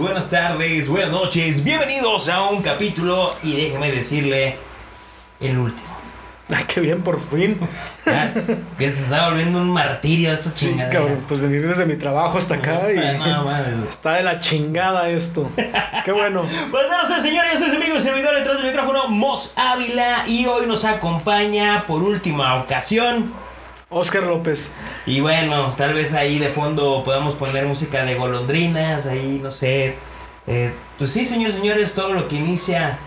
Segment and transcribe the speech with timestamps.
[0.00, 4.56] buenas tardes, buenas noches, bienvenidos a un capítulo y déjeme decirle
[5.40, 5.88] el último.
[6.48, 7.58] Ay, qué bien, por fin.
[8.06, 8.34] Ya,
[8.76, 10.90] que se está volviendo un martirio esta Sí, chingada.
[10.90, 13.80] cabrón, pues venir desde mi trabajo hasta acá y No, mames.
[13.88, 15.48] está de la chingada esto.
[16.04, 16.42] Qué bueno.
[16.70, 20.24] Pues bueno, sí, señores, yo soy su amigo y servidor detrás del micrófono, Mos Ávila,
[20.26, 23.32] y hoy nos acompaña por última ocasión.
[23.90, 24.72] Oscar López.
[25.04, 29.96] Y bueno, tal vez ahí de fondo podamos poner música de golondrinas, ahí no sé.
[30.46, 32.98] Eh, pues sí, señores, señores, todo lo que inicia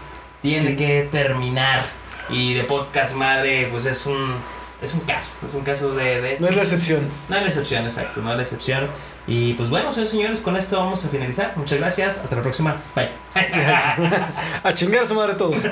[0.42, 1.86] tiene que terminar.
[2.30, 4.36] Y de podcast madre, pues es un,
[4.82, 6.22] es un caso, es un caso de...
[6.22, 7.10] de No es la excepción.
[7.30, 8.88] no es la excepción, exacto, no es la excepción.
[9.26, 11.54] Y pues bueno, señores, señores, con esto vamos a finalizar.
[11.56, 12.76] Muchas gracias, hasta la próxima.
[12.94, 13.10] Bye.
[14.64, 15.58] A chingar a su madre todos.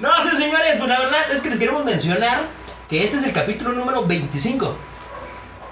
[0.00, 2.46] No, sí, señores, pues la verdad es que les queremos mencionar
[2.88, 4.76] que este es el capítulo número 25.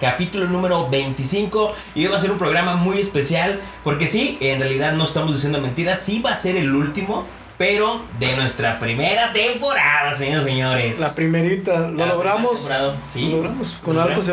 [0.01, 4.61] Capítulo número 25 y hoy va a ser un programa muy especial porque sí, en
[4.61, 7.27] realidad no estamos diciendo mentiras, sí va a ser el último,
[7.59, 10.99] pero de nuestra primera temporada, señores, señores.
[10.99, 11.89] La primerita.
[11.91, 12.67] Lo La logramos.
[13.13, 13.29] sí.
[13.29, 13.77] Lo logramos.
[13.85, 14.31] Con altos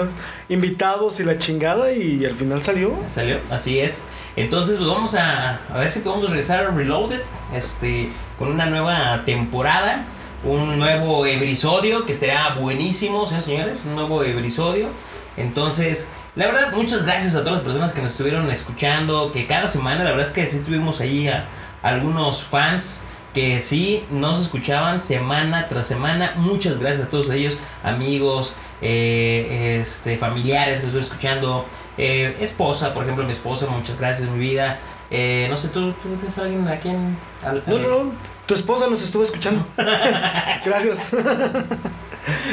[0.47, 2.97] invitados y la chingada y al final salió.
[3.07, 4.01] Salió, así es.
[4.37, 7.19] Entonces, pues vamos a, a ver si podemos regresar a Reloaded
[7.53, 10.05] este, con una nueva temporada,
[10.43, 14.87] un nuevo episodio que será buenísimo, señores un nuevo episodio.
[15.35, 19.67] Entonces, la verdad, muchas gracias a todas las personas que nos estuvieron escuchando, que cada
[19.67, 21.47] semana, la verdad es que sí tuvimos ahí a,
[21.83, 26.33] algunos fans que sí nos escuchaban semana tras semana.
[26.37, 31.65] Muchas gracias a todos ellos, amigos, eh, este, familiares que estuve escuchando.
[31.97, 34.79] Eh, esposa, por ejemplo, mi esposa, muchas gracias, mi vida.
[35.09, 37.17] Eh, no sé, ¿tú, tú tienes a alguien a quien?
[37.65, 38.36] No, no, no.
[38.47, 39.65] Tu esposa nos estuvo escuchando.
[39.77, 41.13] Gracias.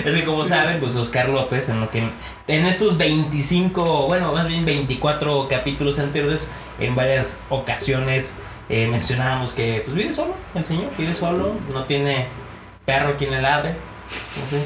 [0.04, 0.48] Es que como Sí.
[0.50, 2.00] saben, pues Oscar López, en lo que
[2.48, 6.46] en estos 25, bueno, más bien 24 capítulos anteriores,
[6.80, 8.36] en varias ocasiones
[8.68, 12.26] eh, mencionábamos que pues vive solo, el señor vive solo, no tiene
[12.84, 13.70] perro quien le ladre.
[13.72, 14.64] No sé.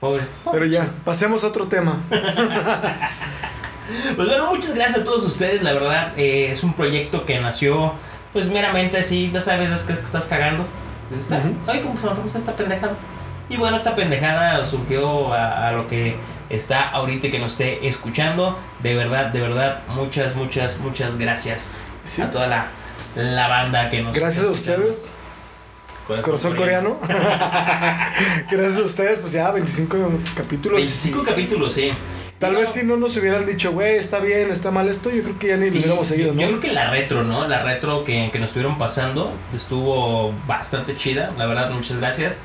[0.00, 0.22] Pobre,
[0.52, 2.02] Pero ya, pasemos a otro tema.
[4.16, 5.62] Pues bueno, muchas gracias a todos ustedes.
[5.62, 7.92] La verdad, eh, es un proyecto que nació,
[8.34, 10.66] pues meramente así, ya sabes, es que, es que estás cagando.
[11.10, 11.54] Dices, "Ah, Ujú.
[11.70, 12.94] Ay, como que se me gusta esta pendejada.
[13.48, 16.16] Y bueno, esta pendejada surgió a, a lo que
[16.50, 18.58] está ahorita y que nos esté escuchando.
[18.82, 21.68] De verdad, de verdad, muchas, muchas, muchas gracias
[22.04, 22.20] Sí.
[22.22, 22.66] a toda la,
[23.16, 25.08] la banda que nos Gracias a ustedes.
[26.06, 26.98] Corazón coreano.
[28.50, 29.96] Gracias a ustedes, pues ya 25
[30.36, 30.76] capítulos.
[30.76, 31.92] 25 capítulos, sí.
[32.38, 35.38] Tal vez si no nos hubieran dicho, güey, está bien, está mal esto, yo creo
[35.38, 36.40] que ya ni Sí, lo hubiéramos seguido, yo, ¿no?
[36.40, 37.48] yo creo que la retro, ¿no?
[37.48, 42.40] La retro que, que nos estuvieron pasando estuvo bastante chida, la verdad, muchas gracias.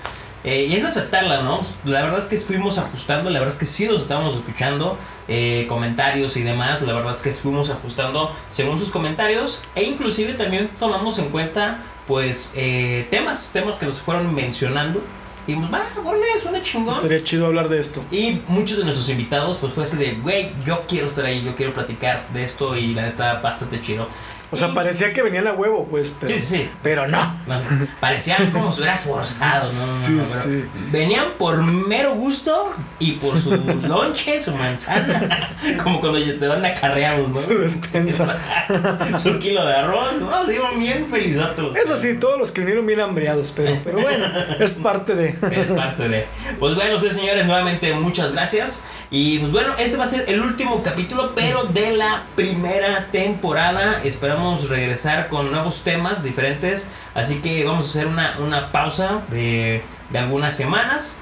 [0.45, 1.59] Eh, y es aceptarla, ¿no?
[1.83, 5.65] La verdad es que fuimos ajustando, la verdad es que sí los estábamos escuchando, eh,
[5.67, 10.69] comentarios y demás, la verdad es que fuimos ajustando según sus comentarios e inclusive también
[10.79, 15.01] tomamos en cuenta, pues, eh, temas, temas que nos fueron mencionando.
[15.47, 16.95] Y pues, va, órale, suena chingón.
[16.95, 18.03] Estaría chido hablar de esto.
[18.11, 21.55] Y muchos de nuestros invitados, pues fue así de, güey, yo quiero estar ahí, yo
[21.55, 24.07] quiero platicar de esto y la neta, bastante chido.
[24.51, 27.39] O sea, parecía que venían a huevo, pues, pero, Sí, sí, pero no.
[27.45, 27.55] No,
[27.99, 29.71] parecía como si hubiera forzado, ¿no?
[29.71, 30.65] Sí, no, sí.
[30.91, 33.51] Venían por mero gusto y por su
[33.83, 35.49] lonche, su manzana,
[35.83, 37.59] como cuando te van acarreados, Su ¿no?
[37.59, 38.37] despensa.
[39.21, 40.45] su kilo de arroz, ¿no?
[40.45, 44.01] Se iban bien felizotes los Eso sí, todos los que vinieron bien hambriados, pero, pero
[44.01, 44.25] bueno,
[44.59, 45.35] es parte de.
[45.51, 46.25] Es parte de.
[46.57, 48.81] Pues bueno, sí, señores, nuevamente muchas gracias.
[49.11, 54.01] Y pues bueno, este va a ser el último capítulo, pero de la primera temporada.
[54.03, 56.87] Esperamos regresar con nuevos temas diferentes.
[57.15, 59.81] Así que vamos a hacer una, una pausa de,
[60.11, 61.17] de algunas semanas.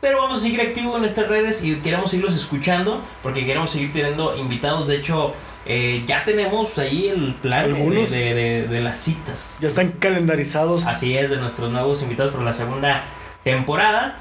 [0.00, 3.92] Pero vamos a seguir activos en nuestras redes y queremos seguirlos escuchando porque queremos seguir
[3.92, 4.86] teniendo invitados.
[4.88, 5.32] De hecho,
[5.66, 7.78] eh, ya tenemos ahí el plan de,
[8.10, 9.58] de- de- de las citas.
[9.60, 10.86] Ya están calendarizados.
[10.86, 13.04] Así es, de nuestros nuevos invitados por la segunda
[13.44, 14.18] temporada.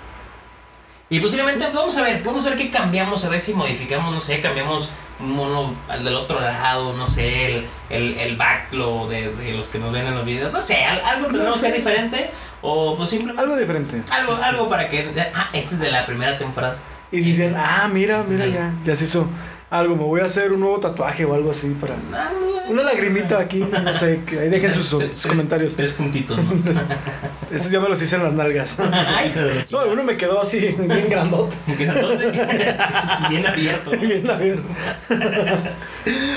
[1.09, 4.19] Y posiblemente vamos a ver, vamos a ver qué cambiamos, a ver si modificamos, no
[4.19, 4.89] sé, cambiamos
[5.19, 9.67] un mono al del otro lado, no sé, el, el, el backlo de, de los
[9.67, 12.29] que nos ven en los videos, no sé, al- algo que No sea diferente,
[12.61, 14.03] o pues simplemente Algo diferente.
[14.11, 16.77] algo, algo para que, ah, este es de la primera temporada.
[17.09, 19.29] Y dicen, ah, mira, mira, ya, ya se hizo
[19.69, 19.95] algo.
[19.95, 21.95] Me voy a hacer un nuevo tatuaje o algo así para.
[22.13, 22.31] Ah,
[22.69, 25.75] Una lagrimita aquí, no sé, que ahí dejen sus, Tres- sus tres- comentarios.
[25.75, 26.53] Tres puntitos, ¿no?
[27.55, 28.77] Esos ya me los hice en las nalgas.
[28.79, 31.55] Ay, hijo de la No, uno me quedó así, bien grandote.
[31.79, 32.27] Grandote.
[33.29, 33.91] Bien abierto.
[33.95, 34.01] ¿no?
[34.01, 34.63] Bien abierto.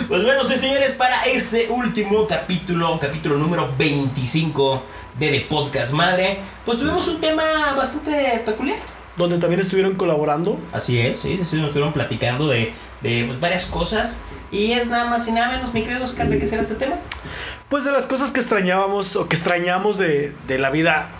[0.08, 4.82] Pues bueno, sí, señores, para este último capítulo, capítulo número 25
[5.18, 7.42] de The Podcast Madre, pues tuvimos un tema
[7.76, 8.78] bastante peculiar.
[9.20, 10.58] Donde también estuvieron colaborando.
[10.72, 14.20] Así es, sí, sí, sí, nos estuvieron platicando de, de pues, varias cosas.
[14.50, 16.96] Y es nada más y nada menos, mi querido Oscar, ¿de qué será este tema?
[17.68, 21.10] Pues de las cosas que extrañábamos o que extrañamos de, de la vida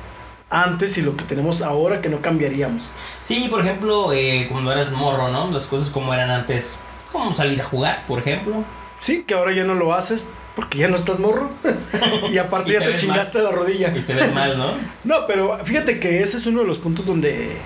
[0.51, 2.91] antes y lo que tenemos ahora que no cambiaríamos.
[3.21, 5.51] Sí, por ejemplo, eh, cuando eras morro, ¿no?
[5.51, 6.77] Las cosas como eran antes,
[7.13, 8.65] como salir a jugar, por ejemplo.
[8.99, 11.51] Sí, que ahora ya no lo haces porque ya no estás morro.
[12.31, 13.97] y aparte Y ya te te, chingaste la rodilla.
[13.97, 14.75] Y te ves mal, ¿no?
[15.05, 17.57] No, pero fíjate que ese es uno de los puntos donde...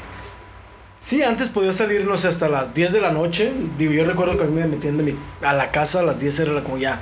[1.05, 3.53] Sí, antes podía salir, no sé, hasta las 10 de la noche.
[3.77, 6.19] Digo, yo recuerdo que a mí me metían de mi, a la casa a las
[6.19, 6.99] 10 era como ya...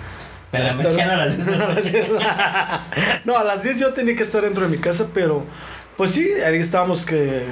[0.50, 1.38] La Hasta- metían a las
[3.24, 5.44] no, a las 10 yo tenía que estar dentro de mi casa, pero
[5.96, 7.44] pues sí, ahí estábamos que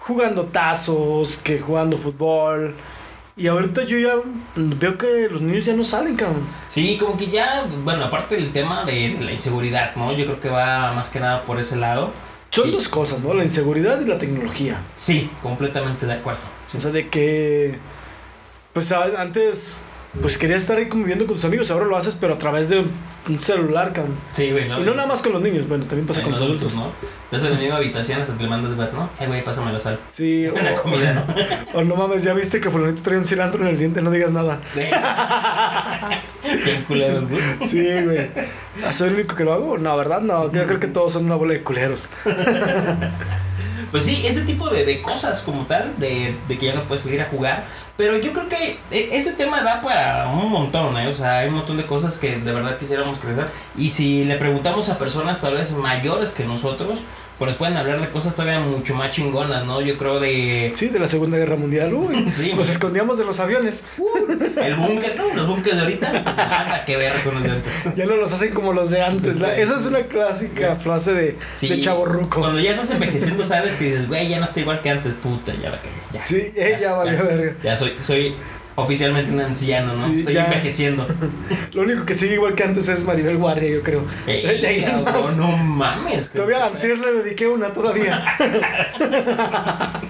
[0.00, 2.74] jugando tazos, que jugando fútbol.
[3.36, 4.14] Y ahorita yo ya
[4.56, 6.46] veo que los niños ya no salen, cabrón.
[6.68, 10.12] Sí, como que ya, bueno, aparte del tema de, de la inseguridad, ¿no?
[10.12, 12.12] Yo creo que va más que nada por ese lado.
[12.54, 12.70] Son Sí.
[12.70, 13.34] dos cosas, ¿no?
[13.34, 14.80] La inseguridad y la tecnología.
[14.94, 16.42] Sí, completamente de acuerdo.
[16.76, 17.76] O sea, de que,
[18.72, 19.82] pues antes,
[20.22, 22.84] pues querías estar ahí conviviendo con tus amigos, ahora lo haces, pero a través de
[23.28, 24.14] un celular, cabrón.
[24.32, 26.74] Sí, güey, Y no nada más con los niños, bueno, también pasa con los adultos.
[26.76, 26.92] ¿no?
[27.24, 29.10] Estás en la misma habitación hasta te le mandas ver, ¿no?
[29.18, 29.98] Eh, güey, pásame la sal.
[30.06, 31.26] Sí, Una o, comida,
[31.74, 31.78] ¿no?
[31.80, 34.30] o no mames, ya viste que fulanito trae un cilantro en el diente, no digas
[34.30, 34.60] nada.
[36.64, 37.36] Bien culeros, tú.
[37.68, 38.30] Sí, güey.
[38.84, 39.78] ¿Ah, ¿Soy el único que lo hago?
[39.78, 40.20] No, ¿verdad?
[40.20, 42.08] No, yo creo que todos son una bola de culeros.
[43.90, 47.04] Pues sí, ese tipo de, de cosas como tal, de, de que ya no puedes
[47.04, 47.64] salir a jugar.
[47.96, 51.06] Pero yo creo que e- ese tema da para un montón, ¿eh?
[51.06, 53.46] O sea, hay un montón de cosas que de verdad quisiéramos crecer.
[53.76, 57.02] Y si le preguntamos a personas tal vez mayores que nosotros,
[57.38, 59.80] pues pueden hablar de cosas todavía mucho más chingonas, ¿no?
[59.80, 60.72] Yo creo de...
[60.74, 61.92] Sí, de la Segunda Guerra Mundial.
[61.92, 63.86] Uy, Sí, nos escondíamos de los aviones.
[64.62, 65.34] El búnker, ¿no?
[65.34, 67.72] Los búnkers de ahorita, nada que ver con los de antes.
[67.96, 69.40] Ya no los hacen como los de antes.
[69.40, 72.40] La- esa es una clásica frase de, Sí, de chavo ruco.
[72.40, 75.52] Cuando ya estás envejeciendo, sabes que dices, güey, ya no está igual que antes, puta,
[75.60, 75.96] ya la cagué.
[76.12, 77.56] Ya, Sí, eh, ya valió verga.
[77.64, 78.36] ya soy, soy
[78.76, 80.06] oficialmente un anciano, ¿no?
[80.08, 80.44] Sí, Estoy ya.
[80.46, 81.06] envejeciendo.
[81.72, 84.04] Lo único que sigue igual que antes es Maribel Guardia, yo creo.
[84.26, 85.36] Ey, De ahí en cabrón, más.
[85.36, 86.30] no mames.
[86.30, 86.76] Todavía a cabrón.
[86.76, 88.24] Antier le dediqué una todavía.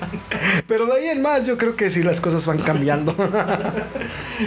[0.67, 3.15] Pero de ahí en más yo creo que sí las cosas van cambiando.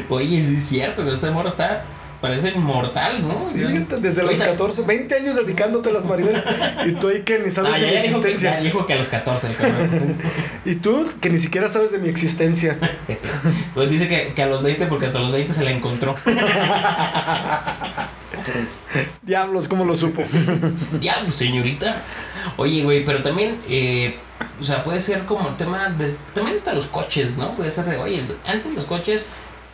[0.10, 1.84] Oye, sí es cierto, que este morro está,
[2.22, 3.46] parece inmortal, ¿no?
[3.52, 3.60] Sí,
[4.02, 6.44] desde los sa- 14, 20 años dedicándote a las Maribel.
[6.86, 8.60] Y tú ahí que ni sabes Ah, de ya, mi ya dijo que, ya existencia.
[8.64, 10.18] dijo que a los 14 el cabrón.
[10.66, 12.78] Y tú que ni siquiera sabes de mi existencia.
[13.74, 16.16] Pues dice que, que a los 20 porque hasta los 20 se la encontró.
[19.22, 20.24] Diablos, ¿cómo lo supo?
[21.00, 22.02] Diablo, señorita.
[22.58, 24.18] Oye, güey, pero también, eh,
[24.60, 27.54] o sea, puede ser como el tema, de, también hasta los coches, ¿no?
[27.56, 29.28] Puede ser de, oye, antes los coches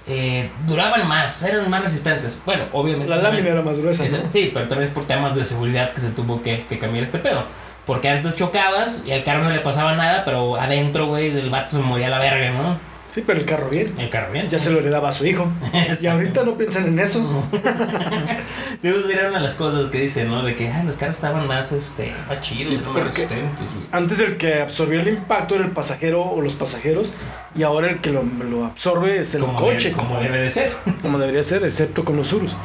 [0.08, 2.38] eh, duraban más, eran más resistentes.
[2.46, 3.10] Bueno, obviamente.
[3.10, 4.06] La lámina era más gruesa.
[4.32, 7.20] Sí, pero también es por temas de seguridad que se tuvo que, que cambiar este
[7.20, 7.46] pedo.
[7.86, 11.78] Porque antes chocabas y al carro no le pasaba nada, pero adentro, güey, del vato
[11.78, 12.93] se moría la verga, ¿no?
[13.14, 13.94] Sí, pero el carro bien.
[14.00, 14.50] El carro bien.
[14.50, 15.48] Ya se lo heredaba a su hijo.
[16.02, 17.20] Y ahorita no piensan en eso.
[18.82, 20.42] Digo, esa era una de las cosas que dicen, ¿no?
[20.44, 23.86] De que ay, los carros estaban más, este, más chidos, Sí, más resistentes, güey.
[23.92, 27.14] Antes el que absorbió el impacto era el pasajero o los pasajeros.
[27.56, 29.90] Y ahora el que lo, lo absorbe es el Como coche.
[29.92, 30.74] debe- como debe de ser.
[31.02, 32.58] como debería ser, excepto con los Urus.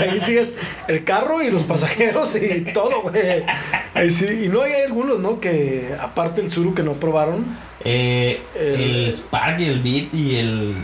[0.00, 0.54] Ahí sí es
[0.88, 3.44] el carro y los pasajeros y todo, güey.
[3.94, 4.44] Ahí sí.
[4.44, 5.38] Y no hay algunos, ¿no?
[5.38, 7.44] Que aparte el Suru que no probaron.
[7.84, 10.76] Eh, El- el Spark y el Beat y el,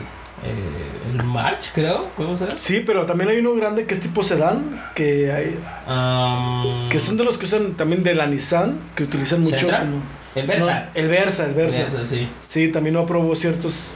[0.44, 2.56] eh, el March, creo, ¿cómo se?
[2.56, 4.90] Sí, pero también hay uno grande que es tipo sedán.
[4.94, 8.78] Que, hay, Um, que son de los que usan también de la Nissan.
[8.94, 9.68] Que utilizan mucho.
[10.34, 10.90] El Versa.
[10.94, 11.80] No, el Versa, el Versa.
[11.82, 12.28] Versa, sí.
[12.46, 13.92] Sí, también no aprobó ciertos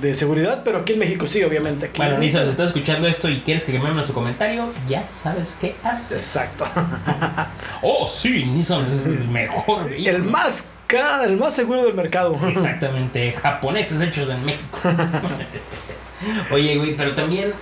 [0.00, 1.86] de seguridad, pero aquí en México sí, obviamente.
[1.86, 5.56] Aquí Bueno, Nisa, si estás escuchando esto y quieres que cambiemos nuestro comentario, ya sabes
[5.60, 6.12] qué haces.
[6.12, 6.64] Exacto.
[7.82, 9.92] Oh, sí, Nissan es el mejor.
[9.92, 12.38] El más ca- el más seguro del mercado.
[12.48, 14.78] Exactamente, japoneses hechos en México.
[16.50, 17.52] Oye, güey, pero también,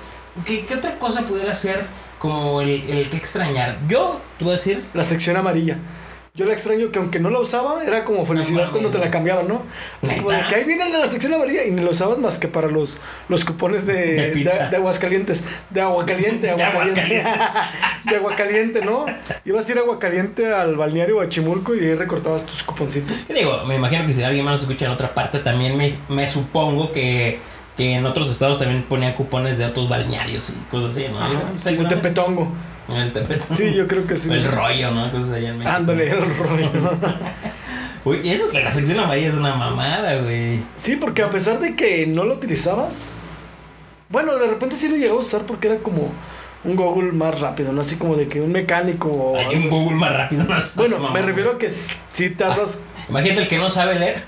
[0.45, 1.85] ¿qué, qué otra cosa pudiera ser
[2.19, 3.79] como el, el que extrañar?
[3.89, 5.79] Yo, te voy a decir, La sección amarilla.
[6.35, 9.47] Yo la extraño que aunque no la usaba, era como felicidad cuando te la cambiaban,
[9.49, 9.65] ¿no?
[10.01, 12.17] Así como de que ahí viene el de la sección amarilla y ni lo usabas
[12.17, 15.45] más que para los, los cupones de, De de, de aguascalientes.
[15.69, 17.23] De aguacaliente, De aguacaliente.
[18.09, 19.05] De aguacaliente, ¿no?
[19.45, 23.25] Ibas a ir a aguacaliente al balneario Huachimulco y ahí recortabas tus cuponcitos.
[23.27, 23.67] ¿qué digo?
[23.67, 26.93] Me imagino que si alguien más nos escucha en otra parte, también me, me supongo
[26.93, 27.41] que,
[27.77, 31.23] que en otros estados también ponían cupones de otros balnearios y cosas así, ¿no?
[31.23, 32.51] Ajá, sí, tepetongo.
[32.95, 33.57] El tepetón.
[33.57, 34.33] Sí, yo creo que sí.
[34.33, 35.11] El rollo, ¿no?
[35.11, 35.75] Cosas allá en México.
[35.75, 36.71] Ándale, el rollo.
[38.05, 40.61] Uy, eso de la sección amarilla es una mamada, güey.
[40.77, 43.13] Sí, porque a pesar de que no lo utilizabas,
[44.09, 46.11] bueno, de repente sí lo llegamos a usar porque era como
[46.65, 47.81] un Google más rápido, ¿no?
[47.81, 49.71] Así como de que un mecánico o Hay un.
[49.71, 50.45] Google más rápido.
[50.45, 54.23] no Bueno, me refiero a que si tardas Imagínate el que no sabe leer.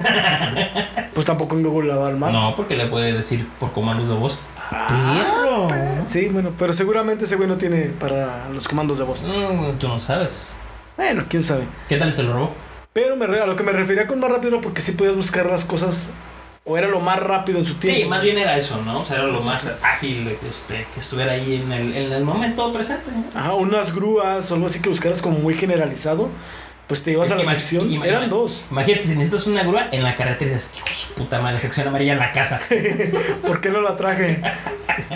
[1.14, 2.32] Pues tampoco en Google la va a armar.
[2.32, 4.40] No, porque le puede decir por comandos de voz.
[4.74, 6.04] Ah, Perro.
[6.06, 9.22] Sí, bueno, pero seguramente ese güey no tiene para los comandos de voz.
[9.22, 10.54] Mm, tú no sabes.
[10.96, 11.64] Bueno, quién sabe.
[11.88, 12.54] ¿Qué tal se lo robó?
[12.92, 15.46] Pero me a lo que me refería con más rápido era porque sí podías buscar
[15.46, 16.12] las cosas
[16.64, 18.00] o era lo más rápido en su tiempo.
[18.00, 19.00] Sí, más bien era eso, ¿no?
[19.00, 22.72] O sea, era lo más ágil este, que estuviera ahí en el, en el momento
[22.72, 23.10] presente.
[23.10, 23.38] ¿no?
[23.38, 26.30] Ajá, unas grúas o algo así que buscaras como muy generalizado.
[26.86, 27.90] Pues te ibas a la sección.
[28.04, 28.64] Eran dos.
[28.70, 31.58] Imagínate, si necesitas una grúa en la carretera y dices, hijo de su puta madre,
[31.60, 32.60] sección amarilla en la casa.
[33.46, 34.42] ¿Por qué no la traje?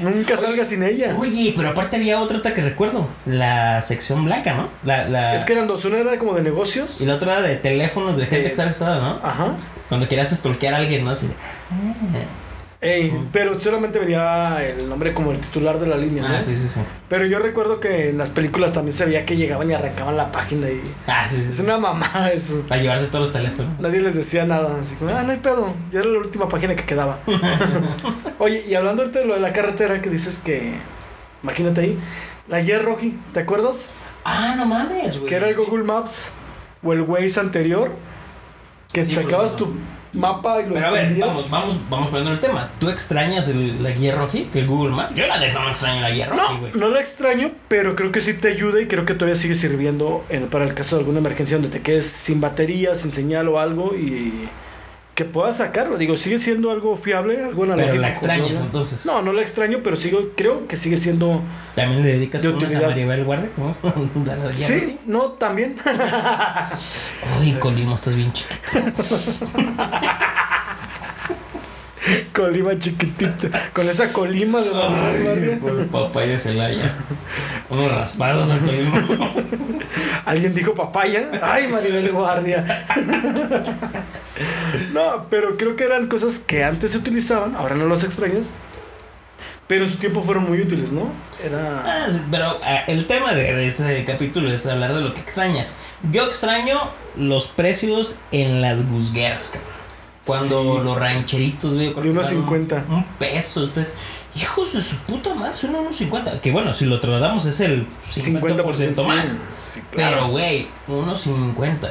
[0.01, 1.15] Nunca salga sin ella.
[1.19, 4.71] Oye, pero aparte había otra otra que recuerdo, la sección blanca, ¿no?
[4.85, 5.35] La, la...
[5.35, 5.85] Es que eran dos.
[5.85, 7.01] Una era como de negocios.
[7.03, 9.21] Y la otra era de teléfonos de gente Eh, que estaba ¿no?
[9.23, 9.55] Ajá.
[9.89, 11.11] Cuando querías stalkear a alguien, ¿no?
[11.11, 11.35] Así de,
[12.81, 16.37] Ey, pero solamente venía el nombre como el titular de la línea, ¿no?
[16.37, 16.81] Ah, sí, sí, sí.
[17.09, 20.31] Pero yo recuerdo que en las películas también se veía que llegaban y arrancaban la
[20.31, 20.81] página y...
[21.09, 21.49] Ah, sí, sí.
[21.49, 22.63] Es una mamada eso.
[22.69, 23.81] Para llevarse todos los teléfonos.
[23.81, 26.77] Nadie les decía nada, así como, ah, no hay pedo, ya era la última página
[26.77, 27.19] que quedaba.
[28.39, 30.75] Oye, y hablando ahorita de lo de la carretera que dices que,
[31.43, 31.99] imagínate ahí,
[32.47, 33.95] la guía roji, ¿te acuerdas?
[34.25, 35.29] Ah, no mames, güey.
[35.29, 36.35] Que era el Google Maps
[36.85, 37.91] o el Waze anterior,
[38.93, 39.75] que Sí, sacabas tu
[40.13, 42.71] mapa y lo Pero a ver, vamos, vamos, vamos poniendo el tema.
[42.81, 45.15] ¿Tú extrañas el- la guía roji que el Google Maps?
[45.15, 46.73] Yo la neta no extraño la guía roji, No, güey.
[46.75, 50.25] no la extraño, pero creo que sí te ayuda y creo que todavía sigue sirviendo
[50.29, 53.59] en- para el caso de alguna emergencia donde te quedes sin batería, sin señal o
[53.61, 54.49] algo y
[55.19, 55.99] que puedas sacarlo.
[55.99, 57.91] Digo, sigue siendo algo fiable, algo analógico.
[57.91, 58.67] Pero la extrañas, confiable.
[58.67, 59.05] entonces.
[59.05, 61.43] No, no la extraño, pero sigo, creo que sigue siendo...
[61.75, 62.81] ¿También le dedicas De a.
[62.87, 63.51] Maribel Guardia?
[63.57, 63.77] ¿Cómo?
[64.25, 65.77] ¿Da la guía Sí, no, también.
[67.41, 68.63] Uy, Colimo, estás bien chiquito.
[72.33, 73.49] colima chiquitito.
[73.73, 76.95] Con esa colima de Ay, por papaya Celaya.
[77.69, 78.97] Unos raspados a Colimo.
[80.25, 81.31] Alguien dijo papaya.
[81.43, 82.87] Ay, Maribel Guardia.
[84.93, 88.51] no, pero creo que eran cosas que antes se utilizaban, ahora no las extrañas.
[89.67, 91.13] Pero en su tiempo fueron muy útiles, ¿no?
[91.45, 91.83] Era.
[91.85, 95.77] Ah, pero ah, el tema de, de este capítulo es hablar de lo que extrañas.
[96.11, 99.78] Yo extraño los precios en las busgueras, cabrón.
[100.29, 100.85] Cuando Sí.
[100.85, 102.85] los rancheritos, güey, De unos costaban 50.
[102.89, 103.93] Un peso, después.
[104.37, 106.41] Hijos de su puta madre, son unos 50.
[106.41, 109.29] Que bueno, si lo trasladamos es el 50%, más.
[109.29, 109.39] sí,
[109.73, 110.17] sí, claro.
[110.17, 111.91] Pero, güey, unos 50.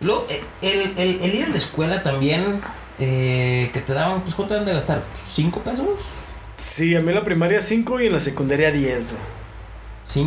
[0.00, 2.60] Luego, eh, el, el- el ir a la escuela también,
[2.98, 5.02] eh, que te daban, pues, ¿cuánto han de gastar?
[5.34, 5.86] ¿5 pesos?
[6.56, 9.12] Sí, a mí en la primaria 5 y en la secundaria 10.
[9.12, 9.22] güey.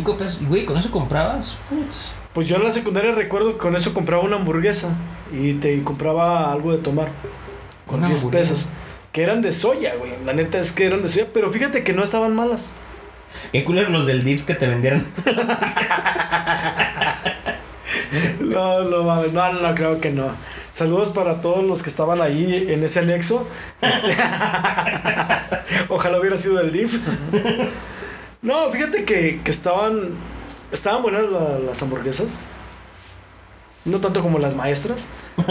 [0.02, 0.38] ¿5 pesos?
[0.46, 1.56] Güey, ¿con eso comprabas?
[1.68, 2.10] Putz.
[2.34, 4.96] Pues yo en la secundaria recuerdo que con eso compraba una hamburguesa
[5.32, 7.08] y te compraba algo de tomar.
[7.86, 8.54] Con Una 10 hamburguesa.
[8.54, 8.68] pesos.
[9.12, 10.12] Que eran de soya, güey.
[10.24, 12.70] La neta es que eran de soya, pero fíjate que no estaban malas.
[13.52, 15.06] Qué culeros los del DIF que te vendieron.
[18.40, 20.30] No, no, mames, no, no, creo que no.
[20.72, 23.48] Saludos para todos los que estaban ahí en ese anexo.
[23.80, 24.16] Este,
[25.88, 26.98] Ojalá hubiera sido del DIF.
[28.42, 30.10] No, fíjate que, que estaban.
[30.72, 32.28] Estaban buenas la- las hamburguesas.
[33.84, 35.08] No tanto como las maestras.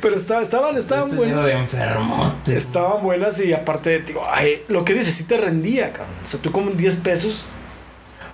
[0.00, 1.44] Pero esta- estaban, estaban Este lleno buenas.
[1.46, 2.56] de enfermote.
[2.56, 6.14] Estaban buenas y aparte, digo, ay, lo que dices, sí te rendía, cabrón.
[6.24, 7.44] O sea, tú como 10 pesos.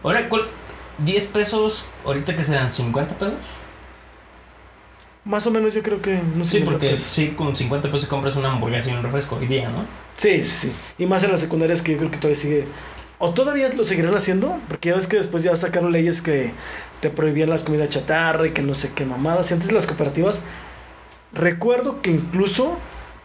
[0.03, 0.43] Ahora, ¿cuál?
[0.99, 3.35] 10 pesos, ahorita que serán 50 pesos.
[5.25, 7.07] Más o menos yo creo que no Sí, 50 porque pesos.
[7.11, 9.87] sí, con 50 pesos compras una hamburguesa y un refresco hoy día, ¿no?
[10.17, 10.73] Sí, sí.
[10.99, 12.67] Y más en las secundarias que yo creo que todavía sigue.
[13.19, 16.53] O todavía lo seguirán haciendo, porque ya ves que después ya sacaron leyes que
[17.01, 19.51] te prohibían las comidas chatarra y que no sé qué mamadas.
[19.51, 20.45] Y antes las cooperativas,
[21.33, 22.77] recuerdo que incluso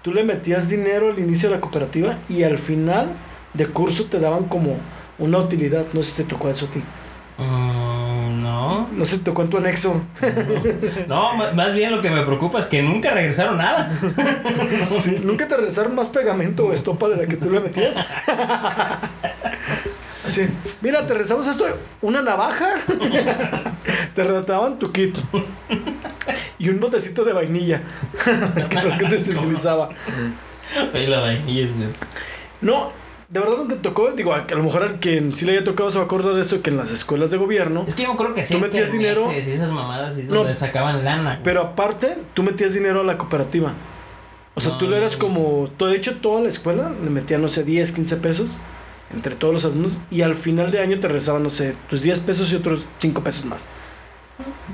[0.02, 3.14] tú le metías dinero al inicio de la cooperativa y al final
[3.54, 4.78] de curso te daban como
[5.18, 5.86] una utilidad.
[5.94, 6.84] No sé si te tocó eso a ti.
[7.38, 8.88] Mm, no.
[8.92, 10.02] No te tocó en tu anexo.
[11.08, 13.92] No, más, más bien lo que me preocupa es que nunca regresaron nada.
[14.92, 17.96] Sí, ¿Nunca te regresaron más pegamento o estopa de la que tú le metías?
[20.26, 20.48] Así,
[20.82, 21.66] mira, te regresamos esto,
[22.02, 22.76] una navaja.
[24.16, 25.18] te regresaban tu kit.
[26.60, 27.82] Y un botecito de vainilla.
[28.70, 29.90] que lo que te utilizaba.
[30.94, 31.72] Ahí la vainilla es.
[32.62, 32.92] No,
[33.30, 34.12] de verdad te tocó.
[34.12, 36.34] Digo, a que lo mejor al quien sí le haya tocado se va a acordar
[36.36, 37.84] de eso, que en las escuelas de gobierno.
[37.88, 38.54] Es que yo acuerdo que sí.
[38.54, 39.32] ¿Tú metías dinero?
[39.32, 40.36] Y esas mamadas y No.
[40.36, 41.32] donde sacaban lana.
[41.32, 41.44] güey.
[41.44, 43.74] Pero aparte, tú metías dinero a la cooperativa.
[44.56, 45.70] O sea, No, tú le eras como.
[45.80, 48.58] De hecho, toda la escuela le metían, no sé, 10, 15 pesos
[49.14, 49.94] entre todos los alumnos.
[50.12, 53.24] Y al final de año te regresaban, no sé, tus 10 pesos y otros 5
[53.24, 53.66] pesos más.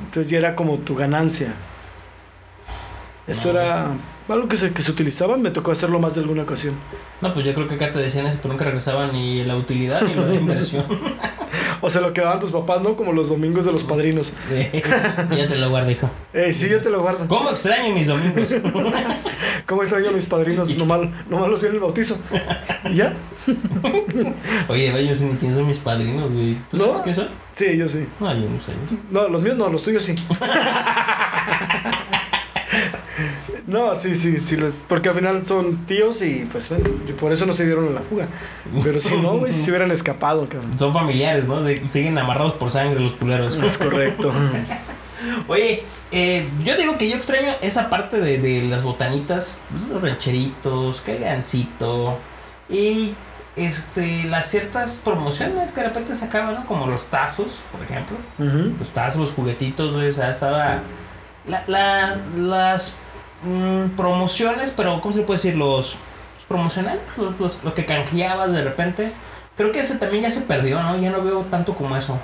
[0.06, 1.54] Entonces ya era como tu ganancia.
[3.28, 3.60] Eso No.
[3.60, 3.88] era
[4.30, 6.76] algo que se, que se utilizaba, me tocó hacerlo más de alguna ocasión.
[7.22, 10.02] No, pues yo creo que acá te decían eso, pero nunca regresaban ni la utilidad
[10.02, 10.86] ni la inversión.
[11.82, 12.96] O sea, lo que daban tus papás, ¿no?
[12.96, 14.34] Como los domingos de los padrinos.
[14.50, 16.10] ya te lo guardé, hijo.
[16.34, 17.28] Eh, sí, yo te lo guardo.
[17.28, 18.56] ¿Cómo extraño mis domingos?
[19.68, 20.76] ¿Cómo extraño a mis padrinos?
[20.78, 22.18] Nomás, nomás los vi en el bautizo.
[22.90, 23.14] ¿Y ya?
[24.68, 26.58] Oye, yo sé ni quién son mis padrinos, güey.
[26.72, 26.86] ¿Tú ¿No?
[26.88, 27.28] sabes quién son?
[27.52, 28.08] Sí, yo sí.
[28.20, 28.72] No, yo no sé.
[29.12, 30.16] No, los míos no, los tuyos sí.
[33.68, 36.88] No, sí, sí, sí, los- porque al final son tíos y pues bueno,
[37.20, 38.28] por eso no se dieron la fuga.
[38.84, 40.78] Pero si no, güey, si se hubieran escapado, cabrón.
[40.78, 41.62] Son familiares, ¿no?
[41.64, 43.58] De- siguen amarrados por sangre los culeros.
[43.58, 44.32] Es correcto.
[45.48, 51.02] Oye, eh, yo digo que yo extraño esa parte de, de las botanitas, los rancheritos,
[51.02, 52.20] que el gancito
[52.70, 53.16] y
[53.56, 56.66] este las ciertas promociones que de repente sacaban, ¿no?
[56.68, 58.18] Como los tazos, por ejemplo.
[58.78, 60.82] Los tazos, los juguetitos, güey, o sea, estaba...
[61.48, 62.98] La, la- las
[63.46, 65.56] mm, promociones, pero ¿cómo se puede decir?
[65.56, 65.96] Los,
[66.36, 69.12] los promocionales, los, los- lo que canjeabas de repente.
[69.58, 70.98] Creo que ese también ya se perdió, ¿no?
[71.00, 72.18] Ya no veo tanto como eso.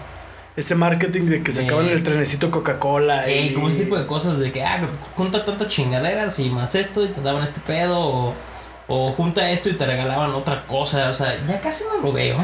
[0.58, 1.66] Ese marketing de que se Sí.
[1.68, 3.28] acaban en el trenecito Coca-Cola.
[3.30, 4.82] Eh, y- como ese tipo de cosas de que, ah,
[5.16, 8.34] junta tantas chingaderas y más esto y te daban este pedo o,
[8.90, 12.36] o junta esto y te regalaban otra cosa, o sea, ya casi no lo veo.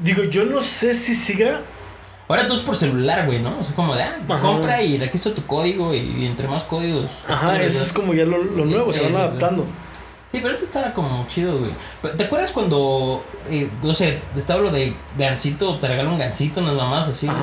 [0.00, 1.60] Digo, yo no sé si siga.
[2.28, 3.58] Ahora tú es por celular, güey, ¿no?
[3.58, 4.40] O sea, como de, ah, Ajá.
[4.40, 7.10] compra y registra tu código y, entre más códigos.
[7.28, 9.64] Ajá, eso es como ya lo, lo nuevo, se van adaptando.
[10.32, 11.70] Sí, pero este estaba como chido, güey.
[12.16, 16.74] ¿Te acuerdas cuando, eh, no sé, estaba lo de gancito, te regalan un gancito, unas
[16.74, 17.26] mamás así?
[17.26, 17.38] güey?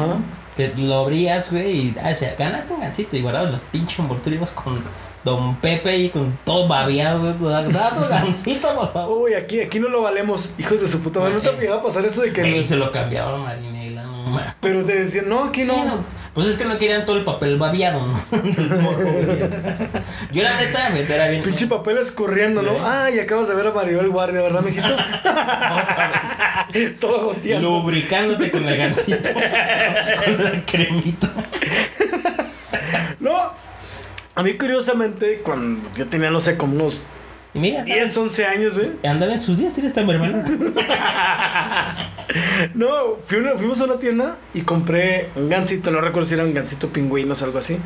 [0.58, 4.02] Te lo abrías, güey, y, ah, o sea, ganaste un gancito y guardabas la pinche
[4.02, 4.84] envoltura y ibas con
[5.24, 7.54] Don Pepe y con todo babeado, güey.
[7.72, 9.20] Da otro gancito, por favor.
[9.30, 11.36] Uy, aquí, aquí no lo valemos, hijos de su puta madre.
[11.36, 11.58] ¿No te Eh.
[11.62, 12.58] llegaba a pasar eso de que.?
[12.58, 13.62] Y se lo cambiaba mames.
[14.62, 15.76] Pero te decían, no, aquí no.
[15.76, 16.22] Sí, no.
[16.34, 18.38] Pues es que no querían todo el papel babeado, ¿no?
[18.42, 19.40] Del morro, güey.
[20.32, 21.44] Yo la neta, me era bien.
[21.44, 22.88] Pinche papel escurriendo, ¿no?
[22.88, 24.88] Ay, acabas de ver a Maribel Guardia, ¿verdad, mijito?
[26.74, 27.00] Vez.
[27.00, 27.70] Todo goteando.
[27.70, 29.30] Lubricándote con el gancito.
[29.34, 31.30] con la cremita.
[33.20, 33.52] No.
[34.34, 37.04] A mí, curiosamente, cuando yo tenía, no sé, como unos
[37.54, 38.92] Y mira, 10, 11 años, ¿eh?
[39.04, 40.44] andaba en sus días, tiene esta mermelada.
[42.76, 46.44] No, fui una- fuimos a una tienda y compré un gansito, no recuerdo si era
[46.46, 47.78] un gansito pingüinos o algo así.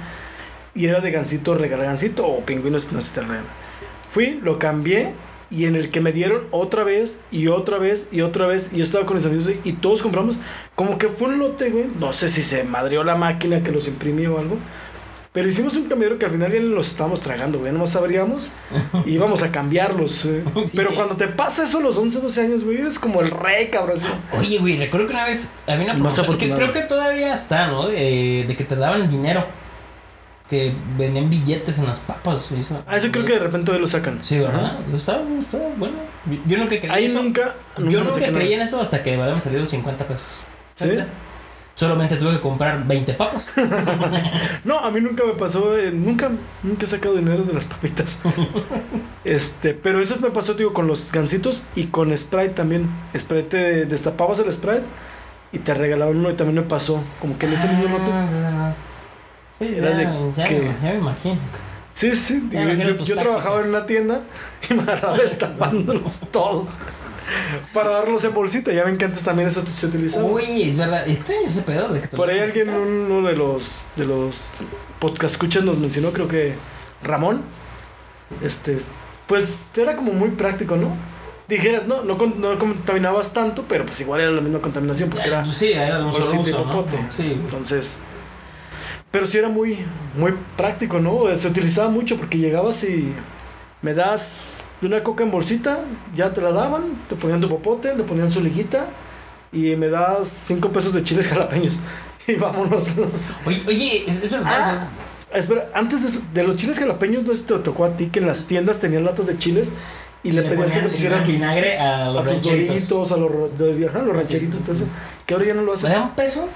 [0.76, 3.44] Y era de gansito regal gansito o pingüinos, no sé si te regalan.
[4.12, 5.14] Fui, lo cambié
[5.50, 8.70] y en el que me dieron otra vez y otra vez y otra vez.
[8.74, 10.36] Y yo estaba con mis amigos y todos compramos.
[10.76, 11.86] Como que fue un lote, güey.
[12.00, 14.58] No sé si se madreó la máquina que los imprimió o algo.
[15.36, 17.72] Pero hicimos un cambiadero que al final ya los estábamos tragando, güey.
[17.72, 18.54] Nomás abríamos
[19.06, 20.42] y íbamos a cambiarlos, güey.
[20.66, 23.30] Sí, Pero cuando te pasa eso a los 11, 12 años, güey, eres como el
[23.30, 23.98] rey, cabrón.
[24.40, 27.88] Oye, güey, recuerdo que una vez había una promoción que creo que todavía está, ¿no?
[27.88, 29.46] De, de que te daban dinero.
[30.50, 32.52] Que vendían billetes en las papas.
[32.56, 32.82] y Eso.
[32.88, 34.20] Ah, eso creo que de repente lo sacan.
[34.24, 34.78] Sí, ¿verdad?
[34.94, 35.96] Estaba, estaba bueno.
[36.46, 37.22] Yo- nunca creí Ahí eso.
[37.22, 38.56] nunca, nunca Yo nunca creí nada.
[38.56, 40.24] en eso hasta que verdad me salieron 50 pesos.
[40.76, 40.86] ¿Sí?
[40.86, 41.08] ¿Neta?
[41.76, 43.52] Solamente tuve que comprar 20 papas.
[44.64, 46.32] No, a mí nunca me pasó, eh, nunca,
[46.64, 48.20] nunca he sacado dinero de las papitas.
[49.24, 52.90] este, pero eso me pasó, digo, con los gancitos y con Sprite también.
[53.18, 54.84] Sprite, te destapabas el Sprite
[55.52, 58.12] y te regalaban uno y también me pasó, como que en ese mismo lote.
[58.12, 58.74] Ah,
[59.60, 61.40] Sí, Era ya, de ya, que- ya me imagino.
[61.92, 64.22] Sí, sí, digo, yo, yo trabajaba en una tienda
[64.70, 66.76] y me agarraba destapándolos todos
[67.74, 68.72] para darlos en bolsita.
[68.72, 70.26] Ya ven que antes también eso se utilizaba.
[70.26, 71.08] Uy, es verdad.
[71.08, 74.52] Extraño ese pedo de que te Por ahí alguien, uno de los de los
[75.00, 76.54] podcast escuchas nos mencionó, creo que
[77.04, 77.42] Ramón.
[78.42, 78.78] Este,
[79.28, 80.96] pues era como muy práctico, ¿no?
[81.48, 85.46] Dijeras, no, no, no contaminabas tanto, pero pues igual era la misma contaminación porque era
[85.46, 86.72] Sí, era de un solo bolsita y uso, ¿no?
[86.72, 86.98] popote.
[87.10, 87.24] Sí.
[87.34, 88.00] Entonces,
[89.12, 89.86] pero sí era muy,
[90.18, 91.24] muy práctico, ¿no?
[91.38, 93.14] Se utilizaba mucho porque llegabas y
[93.82, 95.80] me das una coca en bolsita,
[96.16, 98.88] ya te la daban, te ponían tu popote, le ponían su liguita
[99.52, 101.78] y me das cinco pesos de chiles jalapeños.
[102.28, 102.98] Y vámonos.
[103.46, 104.90] Oye, oye, es, es verdad.
[105.32, 108.20] Ah, espera, antes de, eso, de los chiles jalapeños, ¿no te tocó a ti que
[108.20, 109.74] en las tiendas tenían latas de chiles
[110.24, 112.90] y le, pedías que te pusieran le vinagre a a los tus rancheritos.
[112.90, 114.88] doritos, a los, rancheritos, todo eso?
[115.26, 115.92] Que ahora ya no lo ¿Me hacen.
[115.92, 116.50] da un peso?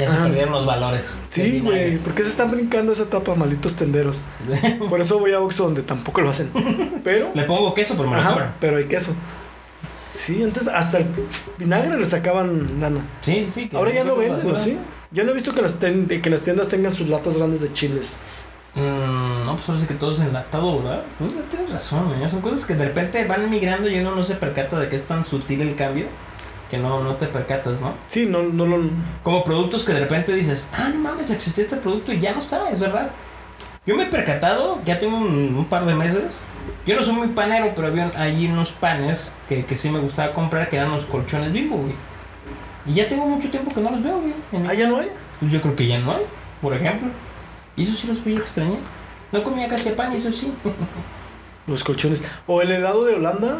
[0.00, 0.22] Ya se Ah.
[0.24, 1.18] perdieron los valores.
[1.28, 4.18] Sí, güey, ¿por qué se están brincando esa etapa, malditos tenderos?
[4.88, 6.50] Por eso voy a Oxxo donde tampoco lo hacen.
[7.04, 9.14] Pero, Le pongo queso, pero me ajá, pero hay queso.
[10.06, 11.06] Sí, antes hasta el
[11.58, 13.00] vinagre le sacaban lana.
[13.20, 13.68] Sí, sí.
[13.68, 14.56] que Ahora ya no venden.
[14.56, 14.76] ¿sí?
[15.12, 17.72] Yo no he visto que las, ten- que las tiendas tengan sus latas grandes de
[17.72, 18.18] chiles.
[18.74, 21.02] Mm, no, pues parece que todo es enlatado, ¿verdad?
[21.18, 22.28] Pues tienes razón, güey.
[22.30, 25.04] Son cosas que de repente van migrando y uno no se percata de que es
[25.04, 26.06] tan sutil el cambio
[26.70, 27.94] que no, no te percatas, ¿no?
[28.06, 28.90] Sí, no, no lo...
[29.22, 32.38] Como productos que de repente dices, ah, no mames, existía este producto y ya no
[32.38, 33.10] está, es verdad.
[33.86, 36.42] Yo me he percatado, ya tengo un, un par de meses.
[36.86, 40.32] Yo no soy muy panero, pero había hay unos panes que, que sí me gustaba
[40.32, 41.94] comprar que eran los colchones bimbo, güey.
[42.86, 44.66] Y ya tengo mucho tiempo que no los veo, güey.
[44.68, 45.10] ¿Ah, ya no hay?
[45.40, 46.22] Pues yo creo que ya no hay,
[46.62, 47.08] por ejemplo.
[47.76, 48.78] Y eso sí los voy a extrañar.
[49.32, 50.52] No comía casi pan y eso sí.
[51.66, 52.22] Los colchones.
[52.46, 53.58] O el helado de Holanda.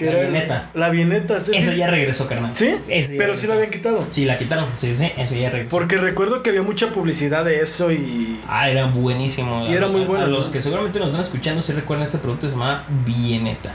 [0.00, 0.70] Que La era vieneta.
[0.74, 1.36] La vieneta.
[1.38, 2.50] ese Eso sí- ya regresó, carnal.
[2.54, 2.74] ¿Sí?
[2.88, 4.00] Eso ya Pero sí lo habían quitado.
[4.10, 4.66] Sí, la quitaron.
[4.76, 5.70] Sí, sí, eso ya regresó.
[5.76, 8.40] Porque recuerdo que había mucha publicidad de eso y.
[8.48, 9.66] Ah, era buenísimo.
[9.68, 12.18] Y era muy a- bueno, A los que seguramente nos están escuchando si recuerdan este
[12.18, 13.72] producto se llama Vieneta.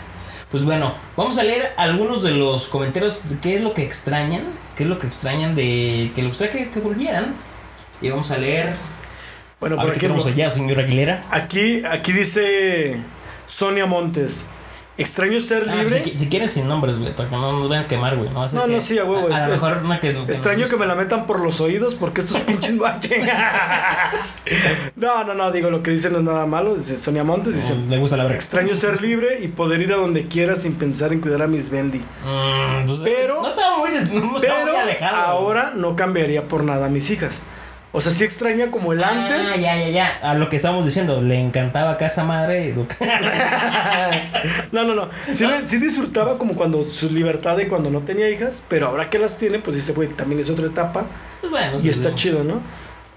[0.50, 4.44] Pues bueno, vamos a leer algunos de los comentarios de qué es lo que extrañan,
[4.76, 7.34] qué es lo que extrañan de que les gustaría que, que volvieran.
[8.02, 8.74] Y vamos a leer.
[9.60, 11.22] Bueno, por qué tenemos allá, señor Aguilera.
[11.32, 12.98] aquí, aquí dice
[13.48, 14.48] Sonia Montes.
[14.98, 16.04] Extraño ser Ah, libre.
[16.04, 18.30] si, qui- si quieren sin nombres, güey, para que no nos vayan a quemar, güey.
[18.30, 20.14] No, No, sí, a huevo, A, a lo mejor una que.
[20.14, 23.28] que Extraño nos- que me la metan por los oídos porque estos pinches bachen.
[24.96, 26.76] no, no, no, digo, lo que dice no es nada malo.
[26.76, 28.38] Dice Sonia Montes, dice, Mm, gusta la verga.
[28.38, 31.70] extraño ser libre y poder ir a donde quiera sin pensar en cuidar a mis
[31.70, 31.98] Bendy.
[32.00, 35.16] Mm, pues, Pero- No estaba muy, no estaba Pero muy alejado.
[35.26, 37.42] ahora no cambiaría por nada a mis hijas.
[37.98, 39.40] O sea, sí extraña como el antes.
[39.54, 40.20] Ah, ya, ya, ya.
[40.22, 42.68] A lo que estábamos diciendo, le encantaba Casa Madre.
[42.68, 42.98] educar.
[44.74, 45.10] no, no, no.
[45.34, 49.10] Sí, le- sí disfrutaba como cuando su libertad de cuando no tenía hijas, pero ahora
[49.10, 51.06] que las tiene, pues dice, güey, también es otra etapa
[51.40, 52.62] Pues bueno, y pues, está eh, chido, ¿no?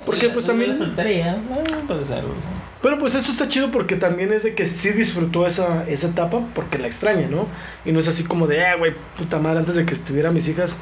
[0.07, 0.71] Porque la- pues la- también...
[0.71, 2.19] La soltería, eh, puede ser.
[2.25, 2.51] o sea.
[2.81, 6.41] Pero pues eso está chido porque también es de que sí disfrutó esa, esa etapa
[6.55, 7.49] porque la extraña, ¿no?
[7.85, 10.47] Y no es así como de, ah, güey, puta madre, antes de que estuviera mis
[10.49, 10.79] hijas,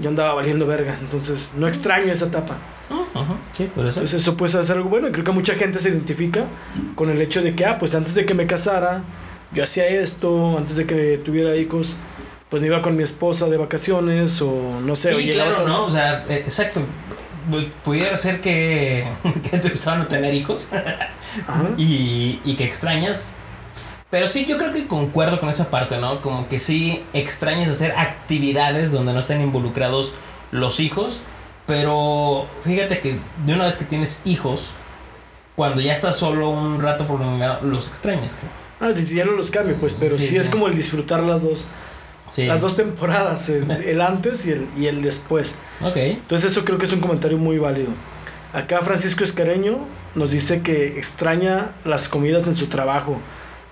[0.00, 0.96] yo andaba valiendo verga.
[1.00, 2.56] Entonces, no extraño esa etapa.
[3.14, 4.00] Ajá, Sí, por eso.
[4.00, 5.08] Entonces, eso puede ser algo bueno.
[5.08, 6.44] Y creo que mucha gente se identifica
[6.94, 9.02] con el hecho de que, ah, pues antes de que me casara,
[9.52, 11.96] yo hacía esto, antes de que tuviera hijos,
[12.48, 15.14] pues me iba con mi esposa de vacaciones o no sé.
[15.14, 15.84] sí, claro, ¿no?
[15.86, 16.80] O sea, eh, exacto.
[17.50, 19.06] Pu- Pudiera ser que,
[19.50, 20.68] que te gustaban no tener hijos
[21.76, 23.34] y, y que extrañas.
[24.10, 26.20] Pero sí, yo creo que concuerdo con esa parte, ¿no?
[26.20, 30.12] Como que sí extrañas hacer actividades donde no estén involucrados
[30.50, 31.20] los hijos.
[31.66, 34.70] Pero fíjate que de una vez que tienes hijos,
[35.54, 38.50] cuando ya estás solo un rato prolongado, los extrañas, creo.
[38.80, 40.52] Ah, dice, ya no los cambio, pues, pero sí, Sí, es sí.
[40.52, 41.66] como el disfrutar las dos.
[42.30, 42.46] Sí.
[42.46, 45.56] Las dos temporadas, el, el antes y el, y el después.
[45.82, 45.96] Ok.
[45.96, 47.90] Entonces eso creo que es un comentario muy válido.
[48.52, 49.78] Acá Francisco Escareño
[50.16, 53.20] nos dice que extraña las comidas en su trabajo,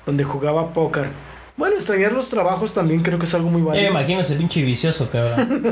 [0.09, 1.11] donde jugaba póker.
[1.59, 3.90] Bueno, extrañar los trabajos también creo que es algo muy Ya me válido.
[3.90, 5.62] imagino ese pinche vicioso, cabrón.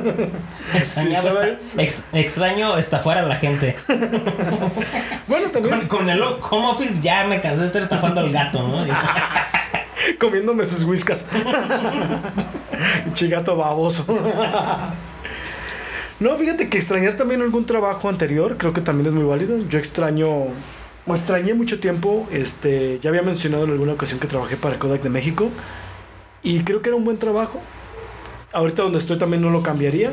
[0.75, 3.77] Extrañaba Sí, esta- ex- extraño estafar a la gente.
[5.27, 8.59] Bueno, también Con, con el home office ya me cansé de estar estafando al gato,
[8.62, 8.85] ¿no?
[10.20, 11.25] comiéndome sus whiskas.
[13.14, 14.05] Chigato baboso.
[16.20, 19.59] no, fíjate que extrañar también algún trabajo anterior creo que también es muy válido.
[19.68, 20.44] Yo extraño,
[21.07, 25.03] o extrañé mucho tiempo, este, ya había mencionado en alguna ocasión que trabajé para Kodak
[25.03, 25.51] de México
[26.42, 27.61] y creo que era un buen trabajo.
[28.53, 30.12] Ahorita donde estoy también no lo cambiaría,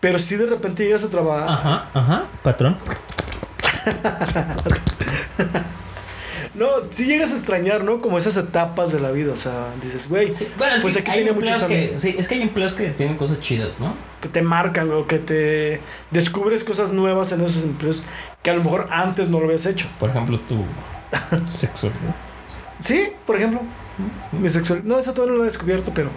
[0.00, 2.76] pero si de repente llegas a trabajar, Ajá, ajá, patrón.
[6.54, 7.98] no, si llegas a extrañar, ¿no?
[7.98, 11.10] Como esas etapas de la vida, o sea, dices, güey, Sí, Bueno, es Pues aquí
[11.10, 13.94] tenía muchos que, sí, es que hay empleos que tienen cosas chidas, ¿no?
[14.22, 18.04] que te marcan o que te descubres cosas nuevas en esos empleos
[18.42, 19.86] que a lo mejor antes no lo habías hecho.
[19.98, 20.64] Por ejemplo, tu
[21.48, 21.90] sexo.
[22.80, 23.60] Sí, por ejemplo,
[24.32, 24.86] mi sexualidad.
[24.86, 26.10] No, esa todavía no la he descubierto, pero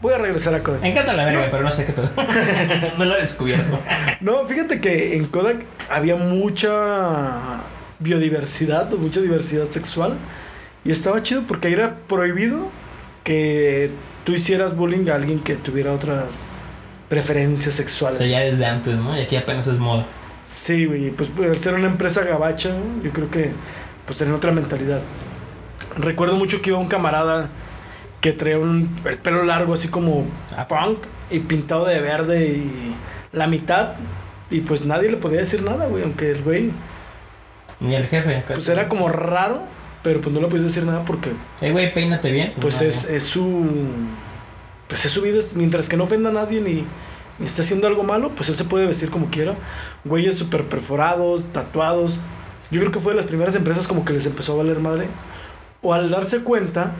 [0.00, 0.80] voy a regresar a Kodak.
[0.80, 2.08] Me encanta la verga, pero no sé qué pedo.
[2.98, 3.78] no lo he descubierto.
[4.20, 7.60] No, fíjate que en Kodak había mucha
[7.98, 10.14] biodiversidad o mucha diversidad sexual
[10.84, 12.68] y estaba chido porque ahí era prohibido
[13.24, 13.90] que
[14.24, 16.24] tú hicieras bullying a alguien que tuviera otras
[17.10, 18.18] preferencias O sexuales.
[18.18, 19.14] sea, ya desde antes, ¿no?
[19.18, 20.06] Y aquí apenas es moda.
[20.50, 22.70] Sí, güey, pues por ser una empresa gabacha,
[23.04, 23.52] yo creo que
[24.04, 25.00] pues tener otra mentalidad.
[25.96, 27.48] Recuerdo mucho que iba un camarada
[28.20, 30.98] que traía un, el pelo largo así como Ah, punk
[31.30, 32.96] y pintado de verde y
[33.32, 33.92] la mitad
[34.50, 36.72] y pues nadie le podía decir nada, güey, aunque el güey
[37.78, 38.42] Ni el jefe.
[38.48, 39.62] pues era como raro,
[40.02, 42.52] pero pues no le podías decir nada porque Eh, güey, peínate bien.
[42.60, 43.66] pues no, es, es su
[44.88, 46.84] pues es su vida, mientras que no ofenda a nadie ni,
[47.38, 49.54] ni esté haciendo algo malo, pues él se puede vestir como quiera.
[50.04, 52.20] Güeyes súper perforados, tatuados.
[52.70, 55.08] Yo creo que fue de las primeras empresas como que les empezó a valer madre.
[55.82, 56.92] O al darse cuenta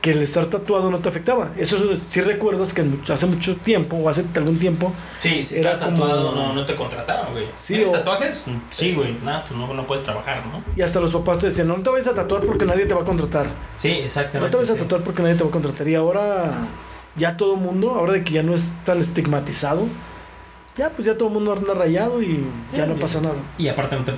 [0.00, 1.48] que el estar tatuado no te afectaba.
[1.56, 1.76] Eso
[2.08, 6.04] sí recuerdas que hace mucho tiempo, o hace algún tiempo, Sí, si Era estás como-
[6.04, 7.46] tatuado no, no te contrataron, güey.
[7.58, 8.44] Sí, ¿Tienes o- tatuajes?
[8.70, 9.16] Sí, güey.
[9.24, 10.62] Nada, pues no, no puedes trabajar, ¿no?
[10.76, 13.02] y hasta los papás te decían, no te vayas a tatuar porque nadie te va
[13.02, 13.46] a contratar.
[13.74, 14.56] Sí, No exactamente.
[14.56, 15.88] te vayas a tatuar porque nadie te va a contratar.
[15.88, 16.52] Y ahora
[17.16, 19.86] ya todo mundo, ahora de que ya no es tan estigmatizado,
[20.78, 23.34] ya pues ya todo el mundo anda rayado y ya Sí, no pasa nada.
[23.58, 24.14] Y aparte no te-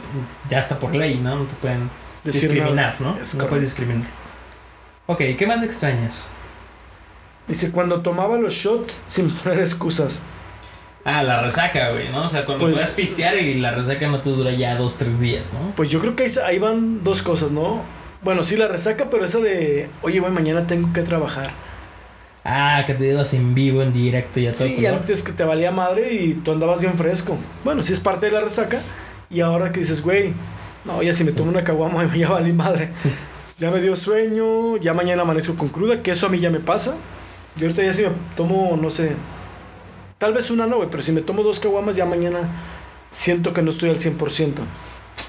[0.49, 1.35] ya está por ley, ¿no?
[1.37, 1.91] No te pueden
[2.23, 2.97] decir discriminar, nada.
[3.01, 3.21] ¿no?
[3.21, 3.49] Es no correcto.
[3.49, 4.09] puedes discriminar.
[5.07, 6.27] Ok, ¿qué más extrañas?
[7.49, 10.23] Dice, cuando tomaba los shots sin poner excusas.
[11.05, 12.25] Ah, la resaca, güey, ¿no?
[12.25, 15.19] O sea, cuando Pues- puedes pistear y la resaca no te dura ya dos, tres
[15.19, 15.73] días, ¿no?
[15.75, 17.83] Pues yo creo que ahí, ahí van dos cosas, ¿no?
[18.23, 21.51] Bueno, sí, la resaca, pero esa de, oye, güey, mañana tengo que trabajar.
[22.45, 24.95] Ah, que te ibas en vivo, en directo y a todo Sí, color.
[24.95, 27.37] antes que te valía madre y tú andabas bien fresco.
[27.65, 28.81] Bueno, sí es parte de la resaca.
[29.29, 30.33] Y ahora que dices, güey,
[30.85, 32.91] no, ya si me tomo una caguama ya valí madre.
[33.59, 36.61] Ya me dio sueño, ya mañana amanezco con cruda, que eso a mí ya me
[36.61, 36.97] pasa.
[37.57, 39.13] Yo ahorita ya si me tomo, no sé,
[40.19, 42.39] tal vez una no, güey, pero si me tomo dos caguamas ya mañana
[43.13, 44.53] siento que no estoy al 100%.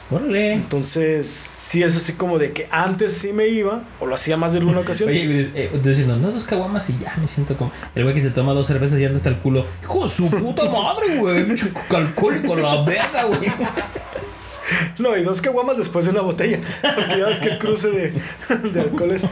[0.09, 0.53] Órale.
[0.53, 4.53] Entonces, sí es así como de que antes sí me iba, o lo hacía más
[4.53, 5.09] de una ocasión.
[5.09, 7.71] Oye, eh, diciendo, no, dos caguamas y ya me siento como.
[7.95, 9.65] El güey que se toma dos cervezas y anda hasta el culo.
[9.83, 11.45] Hijo de su puta madre, güey.
[11.45, 13.39] Pinche alcohólico, la verga, güey.
[14.97, 16.59] No, y dos caguamas después de una botella.
[16.81, 18.13] Porque ya ves que el cruce de,
[18.69, 19.23] de alcoholes.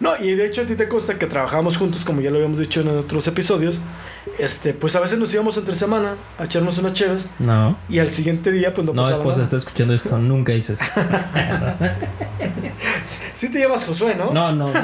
[0.00, 2.58] No, y de hecho a ti te consta que trabajamos juntos, como ya lo habíamos
[2.58, 3.80] dicho en otros episodios.
[4.38, 7.78] Este, pues a veces nos íbamos entre semana a echarnos unas cheves No.
[7.88, 10.18] y al siguiente día pues no, No, pasaba esposa, está escuchando esto.
[10.18, 10.78] Nunca dices.
[13.34, 14.32] Sí te llamas Josué, ¿no?
[14.32, 14.80] No, no, no.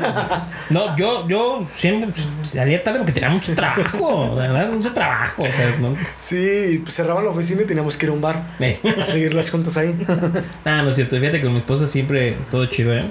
[0.70, 4.34] No, yo, yo siempre pues, salía tarde porque tenía mucho trabajo.
[4.36, 4.70] ¿Verdad?
[4.70, 5.42] Mucho trabajo.
[5.42, 5.96] O sea, no.
[6.20, 8.78] Sí, pues cerraba la oficina y teníamos que ir a un bar Eh.
[9.00, 9.94] a seguir las juntas ahí.
[10.64, 11.16] Ah, no es cierto.
[11.18, 13.04] Fíjate que con mi esposa siempre todo chido, ¿eh?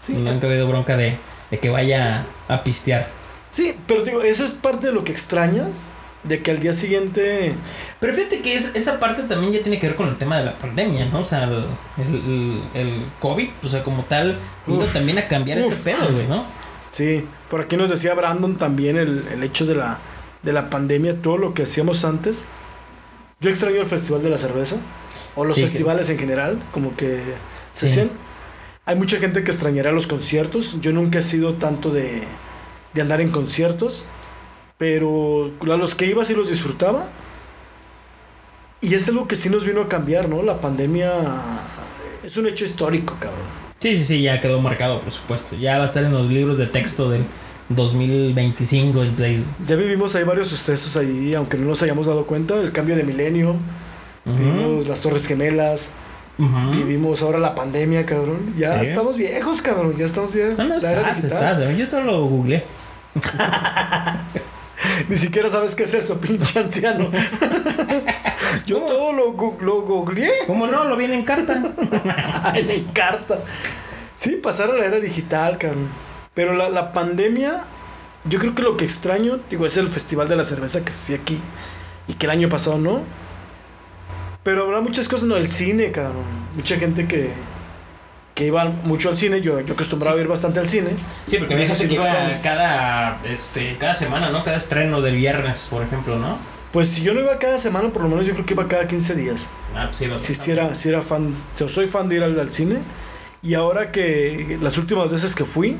[0.00, 1.16] Sí, Nunca ha habido bronca de,
[1.50, 3.08] de que vaya a pistear.
[3.50, 5.88] Sí, pero digo, eso es parte de lo que extrañas,
[6.22, 7.54] de que al día siguiente...
[7.98, 10.44] Pero fíjate que es- esa parte también ya tiene que ver con el tema de
[10.44, 11.20] la pandemia, ¿no?
[11.20, 11.64] O sea, el,
[11.98, 14.36] el, el COVID, o sea, como tal,
[14.66, 16.44] vino también a cambiar ese pedo, güey, ¿no?
[16.90, 19.98] Sí, por aquí nos decía Brandon también el, el hecho de la,
[20.42, 22.44] de la pandemia, todo lo que hacíamos antes.
[23.40, 24.76] Yo extraño el Festival de la Cerveza,
[25.36, 27.22] o los Sí, que- festivales en general, como que
[27.72, 28.10] se Sí.
[28.84, 30.78] Hay mucha gente que extrañará los conciertos.
[30.80, 32.22] Yo nunca he sido tanto de,
[32.94, 34.06] de andar en conciertos,
[34.78, 37.08] pero a los que iba sí los disfrutaba.
[38.82, 40.42] Y es algo que sí nos vino a cambiar, ¿no?
[40.42, 41.12] La pandemia
[42.24, 43.42] es un hecho histórico, cabrón.
[43.78, 45.56] Sí, sí, sí, ya quedó marcado, por supuesto.
[45.56, 47.22] Ya va a estar en los libros de texto del
[47.68, 49.40] 2025, 26.
[49.66, 53.02] Ya vivimos ahí varios sucesos ahí, aunque no nos hayamos dado cuenta, el cambio de
[53.04, 53.56] milenio,
[54.24, 55.90] vivimos las Torres Gemelas,
[56.38, 58.54] vivimos ahora la pandemia, cabrón.
[58.58, 58.86] Ya Sí.
[58.88, 60.54] estamos viejos, cabrón, ya estamos bien.
[60.56, 61.76] No, no, estás, estás.
[61.76, 62.64] Yo te lo googleé.
[65.08, 67.10] Ni siquiera sabes qué es eso, pinche anciano.
[68.66, 68.88] Yo ¿Cómo?
[68.88, 70.84] todo lo, lo googleé ¿Cómo no?
[70.84, 71.62] Lo viene en carta.
[72.44, 73.40] Ay, me encanta.
[74.16, 75.88] Sí, pasar a la era digital, cabrón.
[76.34, 77.64] Pero la, la pandemia,
[78.24, 81.14] yo creo que lo que extraño, digo, es el Festival de la Cerveza que sí
[81.14, 81.40] aquí
[82.08, 83.02] y que el año pasado no.
[84.42, 86.24] Pero habrá muchas cosas, no, el cine, cabrón.
[86.54, 87.30] Mucha gente que,
[88.40, 90.92] que iba mucho al cine, yo, yo acostumbraba a ir bastante al cine.
[91.26, 92.06] Sí, porque me dijiste sí que iba
[92.42, 94.42] cada, este, cada semana, ¿no?
[94.42, 96.38] Cada estreno del viernes, por ejemplo, ¿no?
[96.72, 98.88] Pues si yo no iba cada semana, por lo menos yo creo que iba cada
[98.88, 99.50] 15 días.
[99.76, 102.16] Ah, pues sí, iba Sí, sí era, sí era fan, o sea, soy fan de
[102.16, 102.78] ir al, al cine.
[103.42, 105.76] Y ahora que las últimas veces que fui,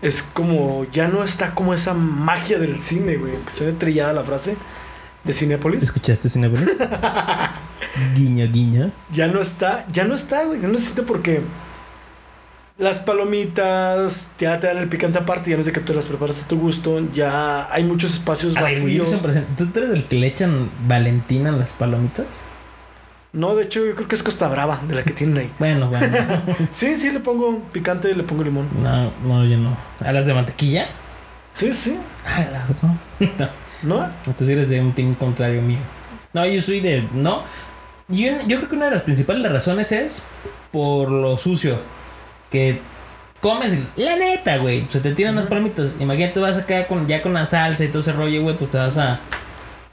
[0.00, 3.32] es como, ya no está como esa magia del cine, güey.
[3.44, 4.56] Que se ve trillada la frase
[5.24, 5.82] de Cinépolis.
[5.82, 6.68] ¿Escuchaste Cinepolis?
[8.14, 8.90] guiño, guiño.
[9.12, 10.60] Ya no está, ya no está, güey.
[10.60, 11.42] Ya no existe porque
[12.76, 16.06] las palomitas ya te dan el picante aparte, ya no es de que tú las
[16.06, 17.00] preparas a tu gusto.
[17.12, 19.14] Ya hay muchos espacios güey, vacíos.
[19.22, 19.66] presento.
[19.72, 22.26] ¿Tú eres el que le echan Valentina las palomitas?
[23.32, 25.52] No, de hecho, yo creo que es Costa Brava, de la que tienen ahí.
[25.58, 26.16] Bueno, bueno.
[26.72, 28.68] Sí, sí, le pongo picante y le pongo limón.
[28.80, 29.76] No, no, yo no.
[30.04, 30.86] ¿A las de mantequilla?
[31.52, 31.98] Sí, sí.
[32.24, 33.48] Ah, la- no.
[33.84, 34.04] no.
[34.26, 35.78] Entonces eres de un team contrario mío.
[36.32, 37.06] No, yo soy de.
[37.12, 37.42] No.
[38.08, 40.26] Yo, yo creo que una de las principales razones es
[40.72, 41.78] por lo sucio.
[42.50, 42.80] Que
[43.40, 43.78] comes.
[43.96, 44.86] La neta, güey.
[44.88, 45.94] Se te tiran las palomitas.
[46.00, 48.56] Imagínate, vas acá con, ya con la salsa y todo ese rollo, güey.
[48.56, 49.20] Pues te vas a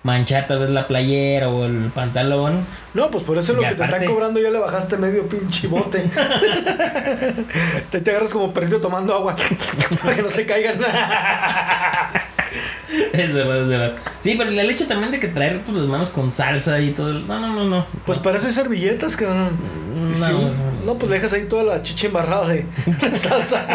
[0.04, 2.65] manchar tal vez la playera o el pantalón.
[2.95, 5.30] No, pues por eso lo Y que te aparte- están cobrando ya le bajaste medio
[5.30, 6.10] pinche bote.
[7.91, 9.36] te, te agarras como perrito tomando agua
[10.04, 10.80] para que no se caigan.
[13.13, 13.93] Es verdad, es verdad.
[14.19, 17.10] Sí, pero el hecho también de que traer pues, las manos con salsa y todo.
[17.10, 17.86] el- No, no, no, no.
[18.06, 19.58] Pues para eso hay servilletas, cabrón.
[19.95, 20.34] No, Y sí,
[20.86, 23.65] no, pues le dejas ahí toda la chicha embarrada de, de salsa.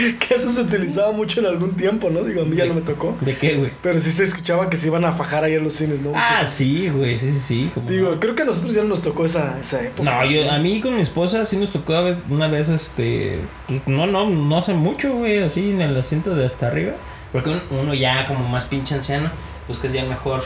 [0.18, 2.22] que eso se utilizaba mucho en algún tiempo, ¿no?
[2.22, 3.16] Digo, a mí ya no me tocó.
[3.20, 3.72] ¿De qué, güey?
[3.82, 6.12] Pero sí se escuchaba que se iban a fajar ahí en los cines, ¿no?
[6.14, 7.16] Ah, sí, güey.
[7.18, 7.70] Sí, sí, sí.
[7.74, 8.20] como Digo, no.
[8.20, 10.02] creo que a nosotros ya no nos tocó esa, esa época.
[10.20, 10.34] No, Sí.
[10.34, 11.94] yo, a mí con mi esposa sí nos tocó
[12.28, 16.46] una vez, este, pues, no, no, no hace mucho, güey, así en el asiento de
[16.46, 16.92] hasta arriba,
[17.32, 19.30] porque un- uno ya como más pinche anciano,
[19.66, 20.42] pues que es ya mejor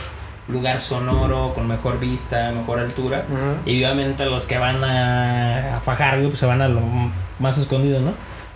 [0.47, 3.25] lugar sonoro, con mejor vista, mejor altura.
[3.65, 6.81] Y obviamente los que van a, a fajar, güey, pues se van a lo
[7.39, 8.11] más escondido, ¿no?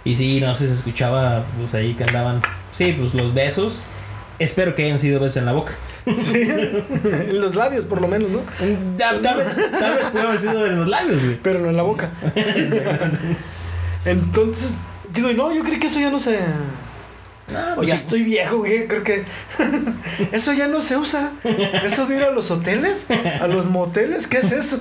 [0.06, 3.82] Y sí, no sé, se escuchaba, pues ahí que andaban, sí, pues los besos.
[4.40, 5.74] Espero que hayan sido besos en la boca.
[6.06, 8.40] Sí, en los labios por lo menos, ¿no?
[8.98, 11.38] Tal, tal vez, tal vez pudo haber sido en los labios, güey.
[11.44, 12.10] Pero no en la boca.
[14.06, 14.78] Entonces,
[15.14, 16.40] digo, no, yo creo que eso ya no se...
[17.52, 19.26] No, O pues ya estoy viejo, güey, creo que
[20.32, 21.32] eso ya no se usa.
[21.84, 24.80] Eso de ir a los hoteles, a los moteles, ¿qué es eso?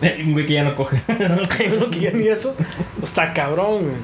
[0.26, 1.00] Un güey que ya no coge.
[1.08, 2.54] Uno que ya ni eso.
[3.02, 3.96] Está cabrón, güey.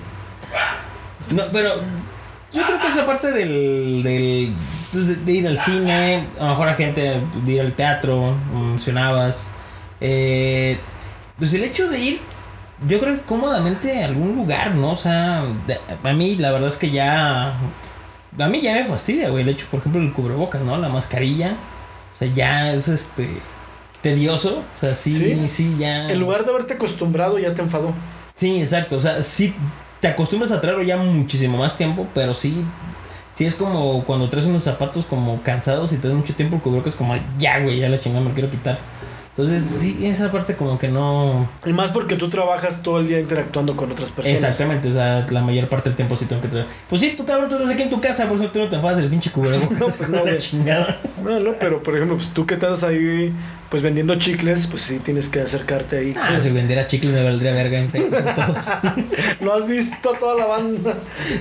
[1.31, 1.77] No, pero
[2.53, 4.53] yo creo que esa parte del, del
[4.93, 8.37] pues, de, de ir al cine, a lo mejor la gente de ir al teatro,
[8.53, 9.47] como mencionabas.
[10.01, 10.79] Eh,
[11.39, 12.21] pues el hecho de ir,
[12.87, 14.91] yo creo cómodamente a algún lugar, ¿no?
[14.93, 17.55] O sea, de- a mí la verdad es que ya.
[18.39, 19.43] A mí ya me fastidia, güey.
[19.45, 20.77] El hecho, por ejemplo, el cubrebocas, ¿no?
[20.77, 21.57] La mascarilla.
[22.15, 23.29] O sea, ya es este.
[24.05, 24.59] Tedioso.
[24.77, 25.77] O sea, sí, sí, Sí.
[25.81, 26.09] ya.
[26.11, 27.93] En lugar de haberte acostumbrado, ya te enfadó.
[28.37, 28.97] Sí, exacto.
[28.99, 29.55] O sea, sí
[30.01, 32.65] te acostumbras a traerlo ya muchísimo más tiempo, pero sí.
[33.33, 36.63] Sí es como cuando traes unos zapatos como cansados y te das mucho tiempo el
[36.63, 38.79] cubrebocas como ya, güey, ya la chingada me lo quiero quitar.
[39.37, 41.49] Entonces, sí, esa parte como que no...
[41.67, 44.41] Y más porque tú trabajas todo el día interactuando con otras personas.
[44.41, 46.67] Exactamente, o sea, la mayor parte del tiempo sí tengo que traer.
[46.89, 48.77] Pues sí, tú cabrón, tú estás aquí en tu casa, por eso tú no te
[48.77, 49.71] enfadas del pinche cubrebocas.
[49.75, 51.01] No, pues no, chingada.
[51.25, 53.35] No, no, pero por ejemplo, pues tú que estás ahí
[53.71, 56.15] pues vendiendo chicles, pues sí tienes que acercarte ahí.
[56.17, 56.45] Ah, pues.
[56.45, 58.67] si vendiera chicles me valdría verga en todos.
[59.41, 60.95] ¿No has visto a toda la banda?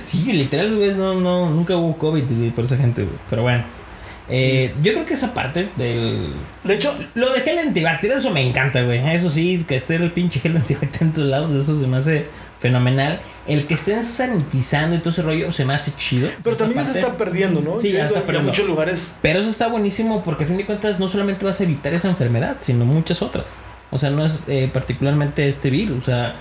[0.04, 3.14] Sí, literal, güey, no, no, nunca hubo COVID güey, por esa gente, güey.
[3.30, 3.83] Pero bueno.
[4.28, 6.32] Eh, Yo creo que esa parte del...
[6.64, 8.98] De hecho, Lo de gel antibacterial, eso me encanta, güey.
[9.14, 12.26] Eso sí, que esté el pinche gel antibacterial en todos lados, eso se me hace
[12.58, 13.20] fenomenal.
[13.46, 16.30] El que estén sanitizando y todo ese rollo se me hace chido.
[16.42, 17.78] pero también se está perdiendo, ¿no?
[17.78, 18.50] Sí, ya está perdiendo.
[18.50, 19.16] muchos lugares.
[19.20, 22.08] Pero eso está buenísimo porque a fin de cuentas no solamente vas a evitar esa
[22.08, 23.46] enfermedad, sino muchas otras.
[23.90, 25.98] O sea, no es eh, particularmente este virus.
[26.04, 26.34] O sea,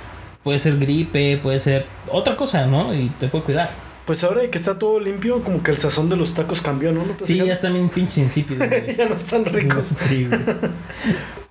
[0.43, 2.93] puede ser gripe, puede ser otra cosa, ¿no?
[2.95, 3.71] Y te puede cuidar.
[4.05, 7.05] Pues ahora que está todo limpio, como que el sazón de los tacos cambió, ¿no?
[7.05, 8.67] ¿No te has Sí, ya están bien pinche insípidos.
[8.97, 9.87] ya no están ricos.
[9.97, 10.29] Sí.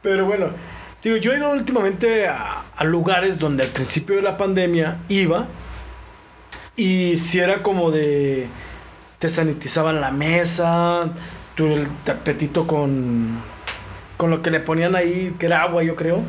[0.03, 0.49] Pero bueno,
[1.03, 5.47] digo, yo he ido últimamente a, a lugares donde al principio de la pandemia iba
[6.77, 8.49] y si era como de
[9.19, 11.12] te sanitizaban la mesa,
[11.55, 13.41] tu el tapetito con
[14.17, 16.21] con lo que le ponían ahí, que era agua, yo creo,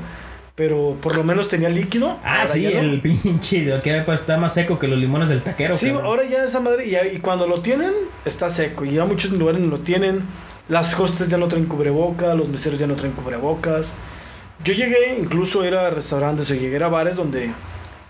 [0.55, 2.19] pero por lo menos tenía líquido.
[2.23, 2.79] Ah, ahora sí, no.
[2.79, 5.75] el pinche, de que pues, está más seco que los limones del taquero.
[5.75, 6.05] Sí, cabrón.
[6.05, 7.93] ahora ya esa madre, y, y cuando lo tienen,
[8.25, 8.85] está seco.
[8.85, 10.23] Y ya muchos lugares no lo tienen.
[10.69, 13.95] Las hostes ya no traen cubrebocas, los meseros ya no traen cubrebocas.
[14.63, 17.51] Yo llegué incluso a ir a restaurantes o llegué a bares donde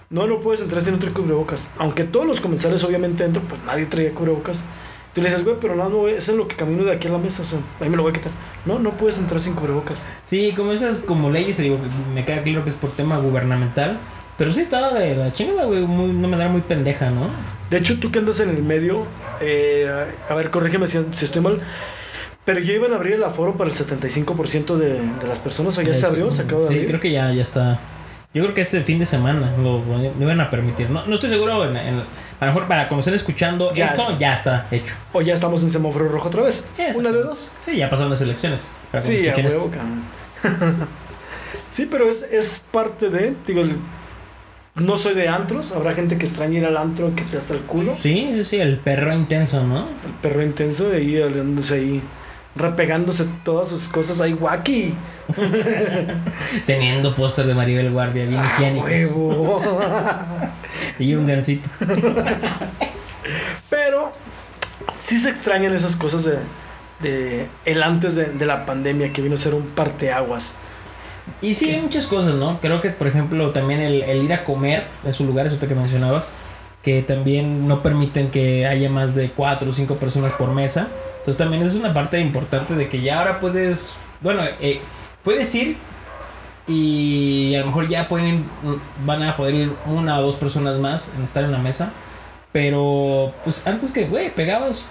[0.10, 1.72] no, no puedes entrar si no cubrebocas.
[1.80, 4.68] Aunque todos los comensales obviamente entran, pues nadie traía cubrebocas.
[5.14, 7.08] Tú le dices, güey, pero no, no, güey, eso es lo que camino de aquí
[7.08, 8.32] a la mesa, o sea, ahí me lo voy a quitar.
[8.66, 10.06] No, no puedes entrar sin cubrebocas.
[10.26, 11.78] Sí, como esas como leyes, digo,
[12.14, 14.00] me queda claro que es por tema gubernamental.
[14.38, 17.28] Pero sí estaba de la chingada, güey, muy, una manera muy pendeja, ¿no?
[17.70, 19.06] De hecho, tú que andas en el medio,
[19.40, 19.88] eh,
[20.28, 21.60] a ver, corrígeme si, si estoy mal,
[22.44, 25.82] pero ya iban a abrir el aforo para el 75% de, de las personas, o
[25.84, 26.88] ya se abrió, se acaba de Sí, abrir.
[26.88, 27.80] creo que ya, ya está.
[28.34, 30.90] Yo creo que este fin de semana lo, lo iban a permitir.
[30.90, 32.00] No, no estoy seguro, en, en-
[32.40, 34.18] a lo mejor para como estén escuchando, Ya esto está.
[34.18, 34.94] ya está hecho.
[35.14, 36.68] O ya estamos en semáforo rojo otra vez.
[36.78, 37.00] Eso.
[37.00, 37.52] Una de dos.
[37.66, 38.70] Sí, ya pasaron las elecciones.
[38.92, 39.72] Cuando Sí, a escuchen huevo, esto.
[39.78, 40.74] cabrón.
[41.70, 43.64] sí, pero es, es parte de, digo,
[44.76, 47.62] no soy de antros, habrá gente que extraña ir al antro, que esté hasta el
[47.62, 47.94] culo.
[47.94, 49.82] Sí, sí, sí, el perro intenso, ¿no?
[50.06, 52.02] El perro intenso de ahí, aliándose ahí,
[52.56, 54.94] repegándose todas sus cosas ahí, wacky.
[56.66, 59.62] Teniendo póster de Maribel Guardia bien Ah, huevo.
[61.00, 61.70] Y un gancito.
[63.70, 64.12] Pero
[64.94, 66.38] sí se extrañan esas cosas de,
[67.02, 70.58] de el antes de, de la pandemia que vino a ser un parteaguas.
[71.42, 72.60] Y sí, hay muchas cosas, ¿no?
[72.60, 75.76] Creo que, por ejemplo, también el, el ir a comer en esos lugares, ahorita que
[75.76, 76.32] mencionabas,
[76.82, 80.90] que también no permiten que haya más de cuatro o cinco personas por mesa.
[81.24, 84.82] Entonces también es una parte importante de que ya ahora puedes, bueno, eh,
[85.24, 85.78] puedes ir
[86.68, 88.44] y a lo mejor ya pueden,
[89.06, 91.94] van a poder ir una o dos personas más en estar en la mesa.
[92.52, 94.86] Pero, pues antes que, güey, pegabas,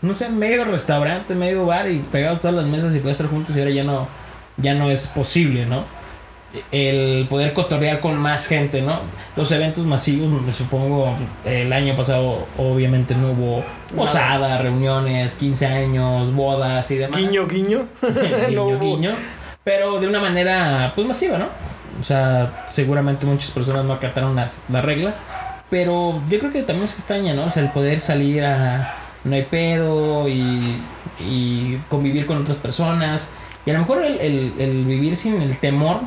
[0.00, 3.54] no sé, medio restaurante, medio bar y pegabas todas las mesas y podías estar juntos
[3.54, 4.08] y ahora ya no,
[4.56, 5.84] ya no es posible, ¿no?
[6.70, 9.00] El poder cotorrear con más gente, ¿no?
[9.36, 13.64] Los eventos masivos, me supongo, el año pasado obviamente no hubo
[13.96, 17.18] posadas, reuniones, 15 años, bodas y demás.
[17.18, 17.86] Guiño, guiño.
[18.48, 19.16] guiño, guiño.
[19.64, 21.46] Pero de una manera, pues masiva, ¿no?
[22.00, 25.16] O sea, seguramente muchas personas no acataron las, las reglas.
[25.70, 27.46] Pero yo creo que también se extraña, ¿no?
[27.46, 28.94] O sea, el poder salir a.
[29.24, 30.60] No hay pedo y.
[31.20, 33.32] y convivir con otras personas.
[33.66, 36.00] Y a lo mejor el, el- el vivir sin el temor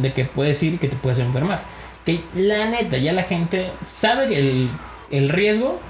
[0.00, 1.62] de que puedes ir y que te puedes enfermar.
[2.04, 4.70] Que la neta, ya la gente sabe el,
[5.10, 5.80] el riesgo,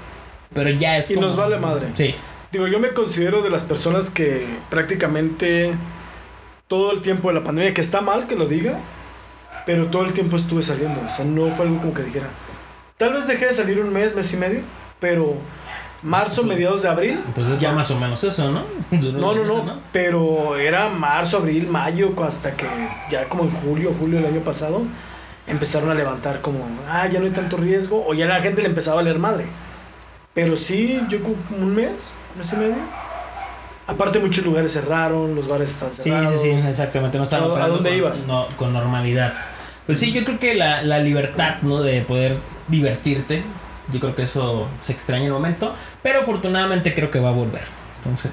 [0.53, 1.87] pero ya es Y como- nos vale madre.
[1.95, 2.15] Sí.
[2.51, 5.73] Digo, yo me considero de las personas que prácticamente
[6.67, 8.79] todo el tiempo de la pandemia, que está mal que lo diga,
[9.65, 10.99] pero todo el tiempo estuve saliendo.
[11.05, 12.27] O sea, no fue algo como que dijera.
[12.97, 14.61] Tal vez dejé de salir un mes, mes y medio,
[14.99, 15.35] pero
[16.03, 17.19] marzo, mediados de abril.
[17.35, 18.63] Pues es ya más o menos eso, ¿no?
[18.91, 22.65] No, no, no, pero era marzo, abril, mayo, hasta que
[23.11, 24.81] ya como en julio, julio del año pasado,
[25.47, 28.69] empezaron a levantar como, ah, ya no hay tanto riesgo, o ya la gente le
[28.69, 29.45] empezaba a leer madre.
[30.33, 32.75] Pero sí, yo como un mes, mes y medio.
[33.87, 36.39] Aparte muchos lugares cerraron, los bares están Sí, cerrados.
[36.39, 37.17] sí, sí, exactamente.
[37.17, 38.27] No estaba ¿A operando dónde con, ibas?
[38.27, 39.33] no, con normalidad.
[39.87, 41.81] Pues sí, yo creo que la, la libertad, ¿no?
[41.81, 42.37] De poder
[42.67, 43.41] divertirte.
[43.93, 45.73] Yo creo que eso se extraña en el momento.
[46.03, 47.63] Pero afortunadamente creo que va a volver.
[47.97, 48.31] Entonces,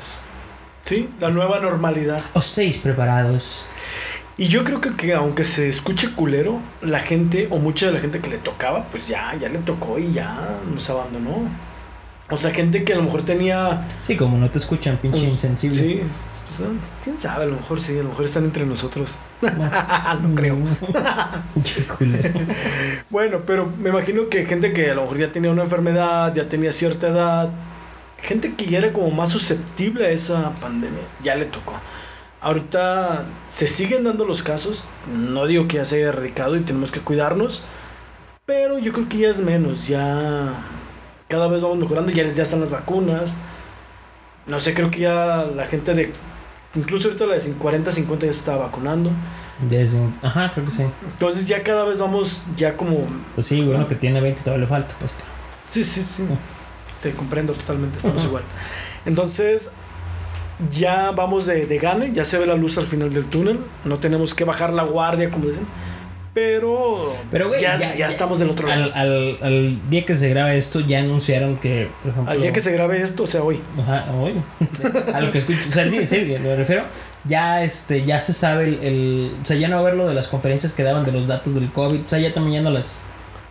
[0.84, 2.20] Sí, la nueva normalidad.
[2.34, 3.64] os estéis preparados.
[4.38, 8.00] Y yo creo que, que aunque se escuche culero, la gente, o mucha de la
[8.00, 11.48] gente que le tocaba, pues ya, ya le tocó y ya nos abandonó.
[12.30, 15.30] O sea, gente que a lo mejor tenía Sí, como no te escuchan, pinche Pues,
[15.32, 15.78] insensible.
[15.78, 16.02] Sí,
[17.04, 19.16] quién sabe, a lo mejor sí, a lo mejor están entre nosotros.
[19.42, 20.57] no creo.
[23.11, 26.48] Bueno, pero me imagino que gente que a lo mejor ya tenía una enfermedad, ya
[26.48, 27.50] tenía cierta edad,
[28.22, 31.74] gente que ya era como más susceptible a esa pandemia, ya le tocó.
[32.40, 36.90] Ahorita se siguen dando los casos, no digo que ya se haya erradicado y tenemos
[36.90, 37.64] que cuidarnos,
[38.44, 40.52] pero yo creo que ya es menos, ya
[41.28, 43.36] cada vez vamos mejorando, ya, ya están las vacunas.
[44.46, 46.12] No sé, creo que ya la gente de,
[46.77, 49.11] incluso ahorita la de 40, 50 ya se está vacunando.
[49.70, 50.83] Desde- Ajá, creo que sí.
[51.05, 52.99] Entonces ya cada vez vamos ya como
[53.35, 54.95] Pues sí, bueno, que tiene 20 todavía le falta.
[54.99, 55.31] Pues, pero-
[55.68, 56.27] Sí, sí, sí.
[57.03, 58.43] Te comprendo totalmente, estamos igual.
[59.05, 59.72] Entonces,
[60.70, 63.59] ya vamos de, de gane, ya se ve la luz al final del túnel.
[63.85, 65.66] No tenemos que bajar la guardia, como dicen.
[66.37, 68.84] Pero, Pero, güey, ya, ya- estamos del otro lado.
[68.84, 72.30] Al, al, al día que se graba esto, ya anunciaron que, por ejemplo.
[72.30, 73.59] Al día que se grabe esto, o sea, hoy.
[73.80, 74.34] Ajá, hoy.
[75.14, 76.82] A lo que escucho, o sea, el día, sí, me refiero.
[77.24, 80.07] Ya este, ya se sabe el, el- o sea, ya no va a haber lo
[80.07, 82.68] de las conferencias que daban de los datos del COVID, o sea, ya también ya
[82.68, 83.01] no las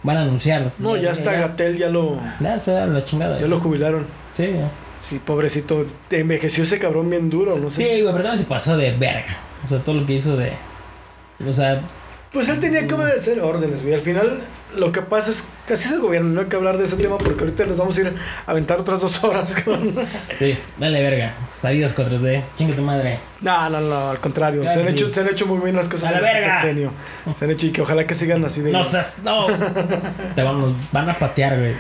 [0.04, 0.70] van a anunciar.
[0.78, 3.40] No, ya está Gatel, ya lo, ya, o sea, la chingada.
[3.40, 4.06] ya lo jubilaron.
[4.38, 4.70] Sí, ya.
[5.02, 5.88] Sí, pobrecito.
[6.08, 7.78] Te envejeció ese cabrón bien duro, no sé.
[7.84, 9.38] Sí, güey, pero también se pasó de verga.
[9.66, 10.52] O sea, todo lo que hizo de.
[11.48, 11.82] O sea,
[12.36, 13.94] Pues él tenía que obedecer órdenes, güey.
[13.94, 14.44] Al final,
[14.76, 16.34] lo que pasa es que así es el gobierno.
[16.34, 18.14] No hay que hablar de ese tema porque ahorita nos vamos a ir
[18.46, 19.96] a aventar otras dos horas con.
[20.38, 21.34] sí, dale verga.
[21.64, 22.44] Adiós 4D.
[22.58, 23.20] Chinga tu madre.
[23.40, 24.64] No, no, no, al contrario.
[24.64, 26.62] Claro se, han hecho, se han hecho muy bien las cosas ¡A la este verga!
[26.62, 26.92] sexenio.
[27.40, 29.14] Se han hecho y que ojalá que sigan así de No seas.
[29.24, 29.48] No.
[30.36, 31.74] Te vamos, van a patear, güey.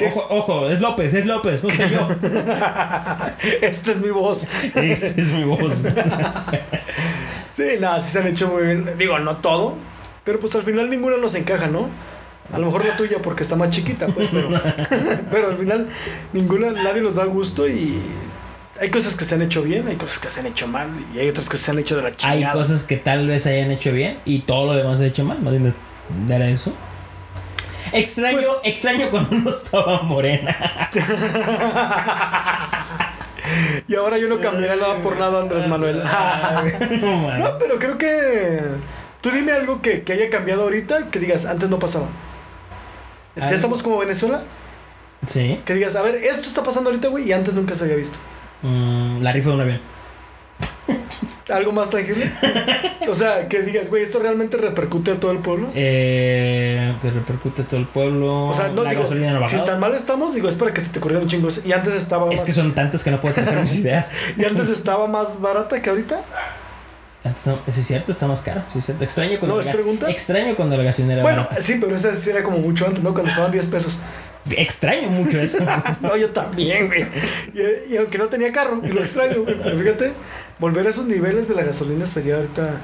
[0.00, 2.08] ¿Qué Ojo, ojo, es López, es López, no soy yo.
[3.60, 4.46] Esta es mi voz.
[4.74, 5.74] Esa es mi voz.
[7.52, 8.94] Sí, nada, sí se han hecho muy bien.
[8.96, 9.74] Digo, no todo.
[10.24, 11.88] Pero pues al final ninguna nos encaja, ¿no?
[12.50, 14.48] A lo mejor la tuya porque está más chiquita, pues, pero,
[15.30, 15.88] pero al final
[16.32, 18.00] ninguna, nadie nos da gusto y
[18.80, 21.18] hay cosas que se han hecho bien, hay cosas que se han hecho mal y
[21.18, 22.52] hay otras que se han hecho de la chingada.
[22.52, 25.24] Hay cosas que tal vez hayan hecho bien y todo lo demás se ha hecho
[25.24, 25.42] mal.
[25.42, 25.74] Más bien,
[26.28, 26.72] ¿era eso?
[27.92, 30.56] Extraño, Pues- extraño cuando no estaba morena.
[33.88, 36.02] Y ahora yo no cambiaré nada por nada, Andrés Manuel.
[37.38, 38.60] no, pero creo que.
[39.20, 42.06] Tú dime algo que, que haya cambiado ahorita que digas, antes no pasaba.
[43.36, 44.42] Este, estamos como Venezuela.
[45.26, 45.60] Sí.
[45.64, 48.18] Que digas, a ver, esto está pasando ahorita, güey, y antes nunca se había visto.
[48.62, 49.80] Mm, la rifa de un avión.
[51.52, 52.30] ¿Algo más tangible?
[53.08, 55.68] o sea, que digas, güey, esto realmente repercute a todo el pueblo.
[55.74, 58.48] Eh, que repercute a todo el pueblo.
[58.48, 60.80] O sea, no la digo, gasolina no si tan mal estamos, digo, es para que
[60.80, 61.64] se te ocurrieran chingos.
[61.66, 64.10] Y antes estaba Es más, que son tantas que no puedo trazar mis ideas.
[64.36, 66.20] y antes estaba más barata que ahorita.
[67.22, 68.62] Antes no- sí, es cierto, está más caro.
[68.72, 69.04] Sí, es cierto.
[69.04, 70.10] Extraño cuando, ¿No la es ga- pregunta?
[70.10, 71.60] extraño cuando la gasolinera era Bueno, barata.
[71.62, 73.12] sí, pero eso sí era como mucho antes, ¿no?
[73.12, 73.98] Cuando estaban 10 pesos.
[74.50, 75.58] Extraño mucho eso.
[76.00, 77.06] No, yo también, güey.
[77.54, 79.56] Y, y aunque no tenía carro, y lo extraño, güey.
[79.62, 80.12] Pero fíjate,
[80.58, 82.80] volver a esos niveles de la gasolina estaría ahorita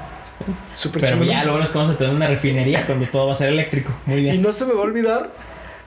[0.75, 3.49] súper Pero ya es que vamos a tener una refinería cuando todo va a ser
[3.49, 3.91] eléctrico.
[4.05, 4.41] Muy Y bien.
[4.41, 5.31] no se me va a olvidar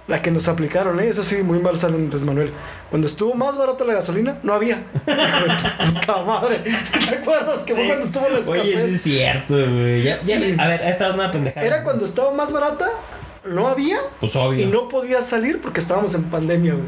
[0.09, 1.07] la que nos aplicaron, ¿eh?
[1.07, 2.51] Eso sí, muy mal sale Andrés Manuel.
[2.89, 4.83] Cuando estuvo más barata la gasolina, no había.
[5.07, 5.55] Hijo de
[5.87, 6.59] tu puta madre.
[7.09, 7.89] ¿Te acuerdas que fue Sí.
[7.89, 8.49] cuando estuvo la escasez?
[8.77, 10.03] Oye, sí es cierto, güey.
[10.03, 10.57] Ya, ya- Sí.
[10.59, 11.65] A ver, esta es una pendejada.
[11.65, 12.89] Era cuando estaba más barata,
[13.45, 13.99] no había.
[14.21, 14.61] Pues obvio.
[14.63, 16.87] Y no podía salir porque estábamos en pandemia, güey.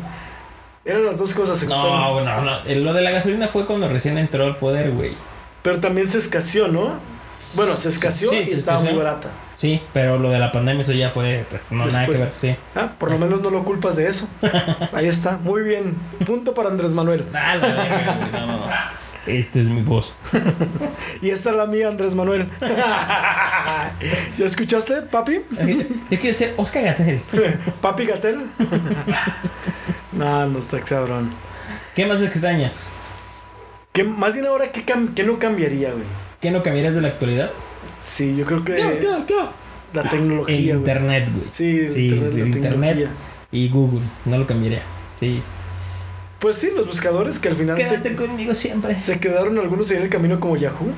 [0.84, 1.62] Eran las dos cosas.
[1.68, 2.58] No, no, no.
[2.66, 5.12] Eh, Lo de la gasolina fue cuando recién entró al poder, güey.
[5.62, 6.94] Pero también se escaseó, ¿no?
[7.54, 9.28] Bueno, se escaseó Sí, y se estaba muy barata.
[9.56, 12.40] Sí, pero lo de la pandemia eso ya fue no nada que ver, Después.
[12.40, 12.56] sí.
[12.74, 14.28] Ah, por lo menos no lo culpas de eso.
[14.92, 15.94] Ahí está, muy bien.
[16.26, 17.26] Punto para Andrés Manuel.
[19.26, 20.14] Esta es mi voz.
[21.22, 22.48] Y esta es la mía, Andrés Manuel.
[22.60, 25.40] ¿Ya escuchaste, papi?
[26.10, 27.20] Yo quiero ser Oscar Gatel.
[27.80, 28.46] ¿Papi Gatel?
[30.12, 31.32] no, no está cabrón.
[31.94, 32.90] ¿Qué más extrañas?
[33.92, 36.04] ¿Qué, más bien ahora, ¿qué, qué no cambiaría, güey?
[36.40, 37.50] ¿Qué no cambiarías de la actualidad?
[38.00, 39.34] Sí, yo creo que ¿Qué, qué, qué?
[39.92, 40.70] la El tecnología, güey.
[40.70, 41.46] internet, güey.
[41.50, 43.08] Sí, el Sí, internet, sí, la el internet.
[43.52, 44.82] Y Google, no lo cambiaría.
[45.20, 45.40] Sí.
[46.42, 48.96] Pues sí, los buscadores que al final Quédate se, conmigo siempre.
[48.96, 50.92] se quedaron algunos ahí en el camino como Yahoo.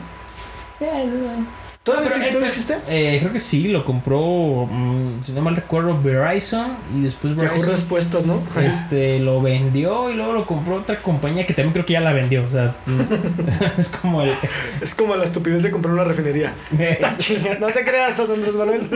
[1.83, 2.79] ¿Todavía Pero, eh, existe?
[2.89, 7.51] Eh, creo que sí, lo compró, mm, si no mal recuerdo, Verizon y después Yahoo
[7.51, 8.43] Verizon Respuestas, ¿no?
[8.59, 12.15] este, lo vendió y luego lo compró otra compañía que también creo que ya la
[12.15, 12.43] vendió.
[12.43, 14.35] O sea, mm, es como el...
[14.81, 16.55] Es como la estupidez de comprar una refinería.
[17.61, 18.89] No te creas, don Andrés Manuel.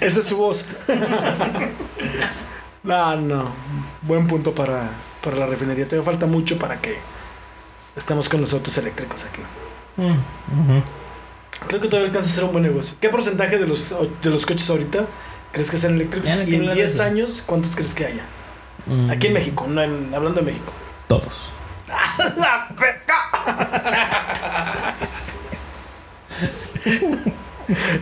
[0.00, 0.66] Esa es su voz.
[2.82, 3.50] No, no.
[4.02, 4.88] Buen punto para,
[5.26, 5.84] para la refinería.
[5.84, 6.96] Todavía falta mucho para que
[7.96, 9.40] estemos con los autos eléctricos aquí.
[9.96, 10.80] Mm.
[11.66, 12.96] Creo que todavía alcanza a ser un buen negocio.
[13.00, 15.06] ¿Qué porcentaje de los, de los coches ahorita
[15.52, 16.28] crees que sean eléctricos?
[16.28, 17.02] Ya Y en hablar de 10 eso.
[17.02, 18.22] años, ¿cuántos crees que haya?
[18.86, 20.72] Mm, Aquí en México, no en- hablando de México.
[21.08, 21.50] Todos.
[22.36, 22.68] ¡La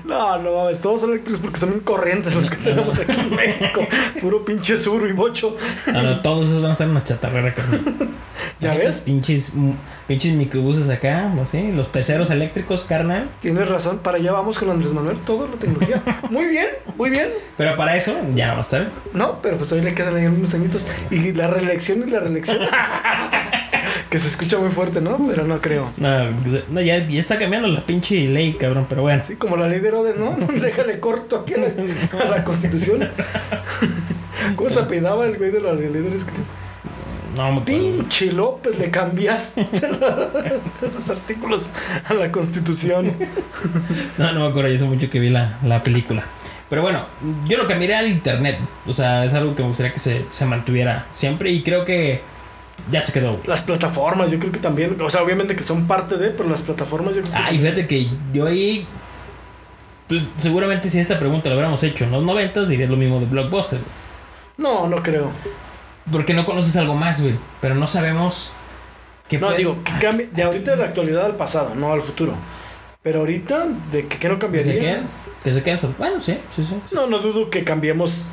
[0.05, 3.87] No, no mames, todos son eléctricos porque son corrientes los que tenemos aquí en México.
[4.21, 5.57] Puro pinche suru y bocho.
[5.87, 8.11] No, no, todos esos van a estar en una chatarrera, carnal.
[8.61, 9.01] ¿Ya ves?
[9.01, 9.73] Pinches, mm,
[10.07, 13.31] pinches microbuses acá, así, los peceros eléctricos, carnal.
[13.41, 16.03] Tienes razón, para allá vamos con Andrés Manuel, todo la tecnología.
[16.31, 17.29] Muy bien, muy bien.
[17.57, 18.89] Pero para eso ya no va a estar.
[19.13, 20.87] No, pero pues todavía le quedan ahí unos añitos.
[21.11, 22.59] Y la reelección y la reelección.
[24.15, 25.19] que se escucha muy fuerte, ¿no?
[25.29, 25.91] Pero no creo.
[25.97, 26.09] No,
[26.71, 29.21] no, ya, ya está cambiando la pinche ley, cabrón, pero bueno.
[29.21, 30.37] Así como la ley de Herodes, ¿no?
[30.61, 33.09] Déjale corto aquí a la, a la constitución.
[34.55, 36.27] ¿Cómo se apellidaba el güey de los líderes?
[37.37, 37.63] No, me.
[37.63, 39.67] Pinche López, le cambiaste
[40.95, 41.71] los artículos
[42.05, 43.15] a la constitución.
[44.17, 46.23] No, no me acuerdo, ya hace mucho que vi la, la película.
[46.71, 47.05] Pero bueno,
[47.49, 48.61] yo lo cambiaría al internet.
[48.87, 52.33] O sea, es algo que me gustaría que se, se mantuviera siempre y creo que
[52.91, 53.33] ya se quedó.
[53.33, 53.47] güey.
[53.47, 56.63] Las plataformas, yo creo que también, o sea, obviamente que son parte de, pero las
[56.63, 57.39] plataformas yo creo que...
[57.39, 58.87] Ah, y fíjate que yo ahí.
[60.09, 63.27] pues, seguramente si esta pregunta la hubiéramos hecho en los 90 diría lo mismo de
[63.27, 63.81] Blockbuster.
[64.57, 65.31] No, no creo.
[66.13, 67.35] Porque no conoces algo más, güey.
[67.61, 68.53] Pero no sabemos
[69.29, 72.03] qué No, puede- digo, que cambie de ahorita de la actualidad al pasado, no al
[72.03, 72.35] futuro.
[73.03, 75.03] Pero ahorita, ¿de que, qué no que se cambiaría?
[75.43, 76.75] Que se solo- Bueno, sí, sí, sí.
[76.89, 76.95] sí.
[76.95, 78.25] No, no dudo que cambiemos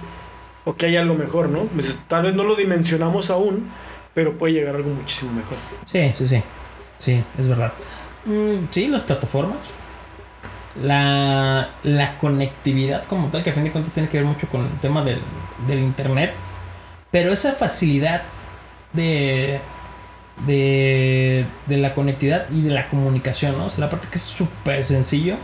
[0.63, 1.67] o que haya algo mejor, ¿no?
[1.75, 3.69] Dices, Tal vez no lo dimensionamos aún,
[4.13, 5.57] pero puede llegar algo muchísimo mejor.
[5.91, 6.43] Sí, sí, sí.
[6.99, 7.73] Sí, es verdad.
[8.25, 9.57] Mm, sí, las plataformas.
[10.81, 14.61] La, la conectividad como tal, que a fin de cuentas tiene que ver mucho con
[14.65, 15.21] el tema del,
[15.67, 16.33] del internet.
[17.11, 18.23] Pero esa facilidad
[18.93, 19.59] de,
[20.45, 23.65] de, de la conectividad y de la comunicación, ¿no?
[23.67, 25.37] O la parte que es súper sencillo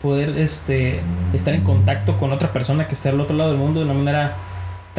[0.00, 1.02] poder este,
[1.32, 3.94] estar en contacto con otra persona que está al otro lado del mundo de una
[3.94, 4.36] manera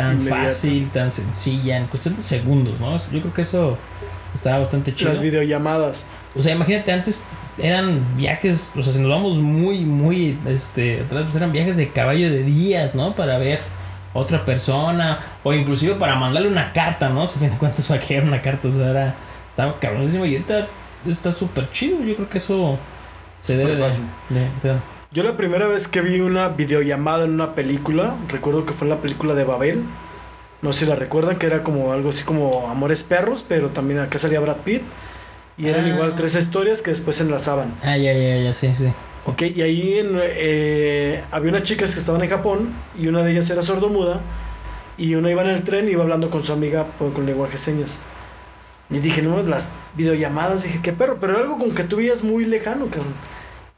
[0.01, 2.97] tan fácil, tan sencilla, en cuestión de segundos, ¿no?
[3.11, 3.77] Yo creo que eso
[4.33, 5.11] estaba bastante chido.
[5.11, 6.05] Las videollamadas.
[6.35, 7.23] O sea, imagínate, antes
[7.57, 11.89] eran viajes, o sea, si nos vamos muy, muy, este, atrás, pues eran viajes de
[11.89, 13.15] caballo de días, ¿no?
[13.15, 13.59] Para ver
[14.13, 17.27] otra persona, o inclusive para mandarle una carta, ¿no?
[17.27, 19.15] Si a fin de cuentas va a quedar una carta, o sea, era,
[19.49, 20.67] estaba cabronísimo y ahorita
[21.07, 22.77] está súper chido, yo creo que eso
[23.41, 24.03] se debe de, fácil.
[24.29, 24.79] de- de-
[25.11, 28.89] Yo la primera vez que vi una videollamada en una película, recuerdo que fue en
[28.91, 29.83] la película de Babel.
[30.61, 33.99] No sé si la recuerdan, que era como algo así como Amores Perros, pero también
[34.01, 34.83] acá salía Brad Pitt.
[35.57, 35.89] Y eran Ah.
[35.89, 37.73] igual tres historias que después se enlazaban.
[37.83, 38.93] Ah, ya, ya, ya, sí, sí.
[39.25, 43.31] Ok, y ahí en, eh, había unas chicas que estaban en Japón y una de
[43.31, 44.21] ellas era sordomuda
[44.97, 47.53] y una iba en el tren y iba hablando con su amiga por- con lenguaje
[47.53, 48.01] de señas.
[48.89, 52.23] Y dije, no, las videollamadas, dije, qué perro, pero era algo con que tú veías
[52.23, 53.13] muy lejano, cabrón.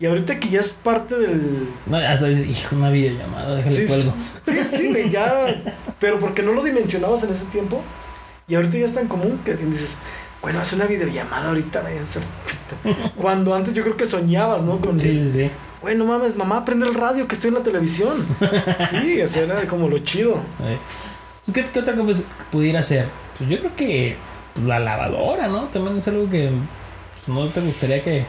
[0.01, 1.67] Y ahorita que ya es parte del...
[1.85, 4.13] No, hasta dice, hijo, una videollamada, déjale Sí, cuelgo.
[4.43, 5.61] sí, sí, güey, ya...
[5.99, 7.83] Pero porque no lo dimensionabas en ese tiempo
[8.47, 9.99] y ahorita ya es tan común que dices,
[10.41, 13.11] bueno, haz una videollamada ahorita, váyanse al pito".
[13.15, 14.81] Cuando antes yo creo que soñabas, ¿no?
[14.81, 15.51] Con, Sí, sí, sí.
[15.83, 18.25] Güey, no mames, mamá, prende el radio que estoy en la televisión.
[18.89, 20.41] Sí, o sea, era como lo chido.
[21.53, 23.05] ¿Qué, qué otra cosa pudiera ser?
[23.37, 24.15] Pues yo creo que
[24.55, 25.65] pues, la lavadora, ¿no?
[25.65, 26.49] También es algo que
[27.13, 28.25] pues, no te gustaría que...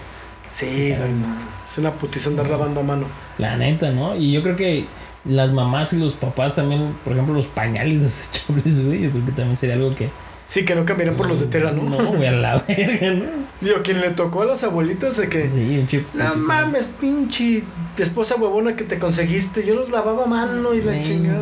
[0.53, 1.27] Sí, güey, no.
[1.71, 3.07] Es una putiza andar lavando a mano.
[3.39, 4.15] La neta, ¿no?
[4.17, 4.85] Y yo creo que
[5.25, 9.33] las mamás y los papás también, por ejemplo, los pañales desechables, güey, yo creo que
[9.33, 10.11] también sería algo que...
[10.45, 11.85] Sí, que no caminen por los de tela, ¿no?
[11.85, 13.25] No, güey, a la verga, ¿no?
[13.61, 15.49] Digo, quien le tocó a las abuelitas de que.
[15.49, 16.05] Sí, un chip.
[16.15, 17.63] No mames, pinche
[17.97, 19.65] esposa huevona que te conseguiste.
[19.65, 21.41] Yo los lavaba a mano y la chingada.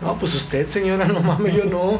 [0.00, 1.98] No, pues usted, señora, no mames, yo no.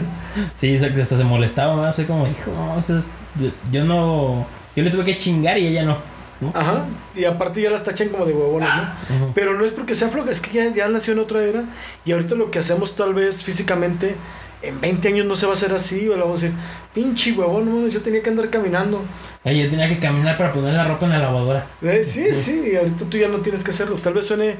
[0.54, 2.88] Sí, exacto, hasta se molestaba más, así como, hijo, no, es-
[3.36, 5.98] yo, yo no, yo le tuve que chingar y ella no.
[6.40, 6.50] ¿no?
[6.54, 6.86] Ajá.
[7.14, 9.32] Y aparte ya las tachan como de huevonas, ¿no?
[9.34, 11.64] Pero no es porque sea floja, es que ya, ya nació en otra era.
[12.04, 14.16] Y ahorita lo que hacemos tal vez físicamente,
[14.62, 16.08] en 20 años no se va a hacer así.
[16.08, 16.58] O le vamos a decir,
[16.92, 19.02] pinche huevón, no yo tenía que andar caminando.
[19.44, 21.66] Ay, yo tenía que caminar para poner la ropa en la lavadora.
[21.82, 23.96] Eh, sí, sí, y ahorita tú ya no tienes que hacerlo.
[23.96, 24.56] Tal vez suene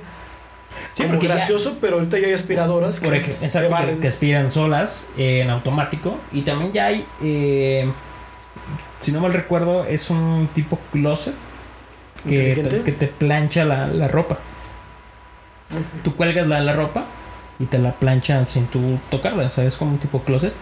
[0.92, 4.08] Sí, como ya- gracioso, pero ahorita ya hay aspiradoras que, Por ej- que exacto, que,
[4.08, 6.18] aspiran solas eh, en automático.
[6.32, 7.90] Y también ya hay, eh,
[9.04, 11.34] si no mal recuerdo, es un tipo closet
[12.26, 14.38] que te, que te plancha la, la ropa.
[16.02, 17.04] Tú cuelgas la, la ropa
[17.58, 19.44] y te la planchan sin tú tocarla.
[19.44, 20.54] O sea, es como un tipo closet.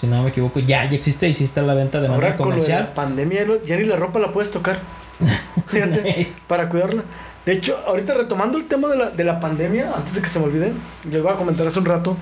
[0.00, 2.32] Si no me equivoco, ya, ya existe y sí está a la venta de manera
[2.32, 2.94] Ahora con lo de la comercial.
[2.94, 4.80] pandemia ya ni la ropa la puedes tocar.
[5.68, 7.04] Fíjate, para cuidarla.
[7.46, 10.40] De hecho, ahorita retomando el tema de la, de la pandemia, antes de que se
[10.40, 10.72] me olvide,
[11.08, 12.16] les voy a comentar hace un rato.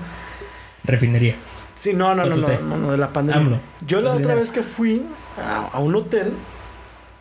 [0.83, 1.35] Refinería.
[1.81, 2.59] Sí, no, no, no, no, Otute.
[2.61, 3.41] no, no, de la pandemia.
[3.41, 3.59] AMLO.
[3.87, 5.03] Yo la otra vez que fui
[5.35, 6.31] a, a un hotel,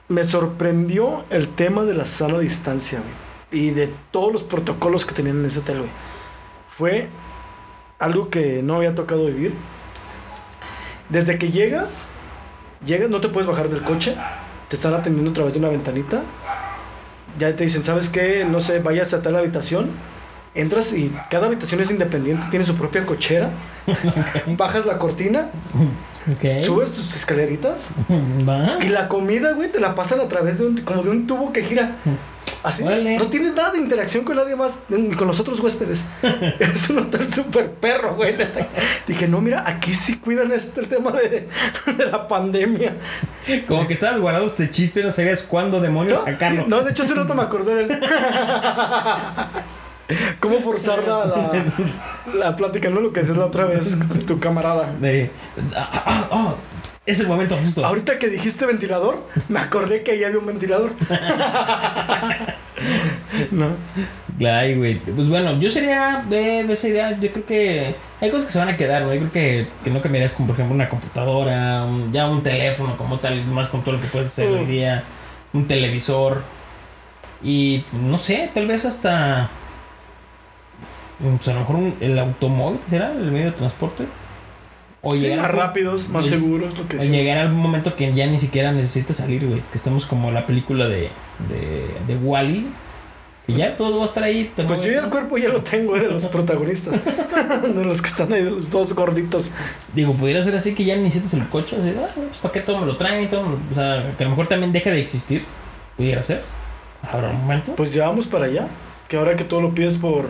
[0.08, 3.62] me sorprendió el tema de la sana distancia, güey.
[3.62, 5.90] Y de todos los protocolos que tenían en ese hotel, güey.
[6.76, 7.08] Fue
[7.98, 9.54] algo que no había tocado vivir.
[11.08, 12.10] Desde que llegas,
[12.84, 14.14] llegas, no te puedes bajar del coche,
[14.68, 16.20] te están atendiendo a través de una ventanita.
[17.38, 18.44] Ya te dicen, ¿sabes qué?
[18.44, 19.88] No sé, vayas a tal habitación.
[20.54, 23.50] Entras y cada habitación es independiente, tiene su propia cochera.
[24.56, 25.48] Bajas la cortina,
[26.62, 27.92] subes tus escaleritas
[28.48, 28.78] Va.
[28.84, 31.52] y la comida, güey, te la pasan a través de un, como de un tubo
[31.52, 31.96] que gira.
[32.62, 32.84] Así.
[32.84, 36.04] No tienes nada de interacción con nadie más, ni con los otros huéspedes.
[36.58, 38.36] es un hotel súper perro, güey.
[38.36, 38.66] neta.
[39.06, 41.48] Dije, no, mira, aquí sí cuidan este, el tema de,
[41.96, 42.96] de la pandemia.
[43.66, 46.64] Como que estabas guardando este chiste, no sabías cuándo demonios No, sacarlo.
[46.66, 48.00] no, de hecho, hace un rato me acordé de él.
[50.40, 51.52] ¿Cómo forzar la, la,
[52.34, 52.90] la plática?
[52.90, 54.92] No lo que decías la otra vez de tu camarada.
[55.00, 55.30] De,
[55.76, 56.54] ah, ah, ah,
[57.06, 57.84] es el momento justo.
[57.84, 60.92] Ahorita que dijiste ventilador, me acordé que ahí había un ventilador.
[63.50, 63.68] no.
[64.48, 64.94] Ay, güey.
[64.96, 67.18] Pues bueno, yo sería de, de esa idea.
[67.20, 69.12] Yo creo que hay cosas que se van a quedar, ¿no?
[69.12, 72.96] Yo creo que, que no cambiarías como, por ejemplo, una computadora, un- ya un teléfono
[72.96, 74.68] como tal, más con todo lo que puedes hacer hoy Mm.
[74.68, 75.04] día,
[75.52, 76.42] un televisor.
[77.42, 79.48] Y no sé, tal vez hasta.
[81.22, 84.04] Pues a lo mejor un- el automóvil será el medio de transporte.
[85.02, 88.12] O Sí, llegar más rápidos, más seguros, lo que O llegar a algún momento que
[88.12, 89.60] ya ni siquiera necesitas salir, güey.
[89.72, 91.08] Que estemos como la película de,
[91.48, 92.66] de, de Wally.
[93.46, 94.52] Que ya todo va a estar ahí.
[94.54, 95.04] Pues yo ya ¿no?
[95.06, 97.00] el cuerpo ya lo tengo eh, de los protagonistas.
[97.74, 99.52] de los que están ahí, de los dos gorditos.
[99.94, 101.76] Digo, pudiera ser así que ya necesitas el coche.
[101.80, 103.28] Así, ah, pues para qué todo me lo traen.
[103.30, 105.44] Todo, me lo- o sea, que a lo mejor también deja de existir.
[105.96, 106.42] Pudiera ser.
[107.02, 107.74] Habrá un momento.
[107.74, 108.66] Pues ya vamos para allá.
[109.08, 110.26] Que ahora que todo lo pides por,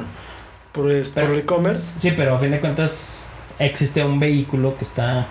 [0.72, 1.92] por, es- por e-commerce.
[1.98, 5.26] Sí, pero a fin de cuentas existe un vehículo que está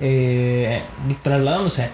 [0.00, 0.82] eh,
[1.22, 1.88] trasladándose.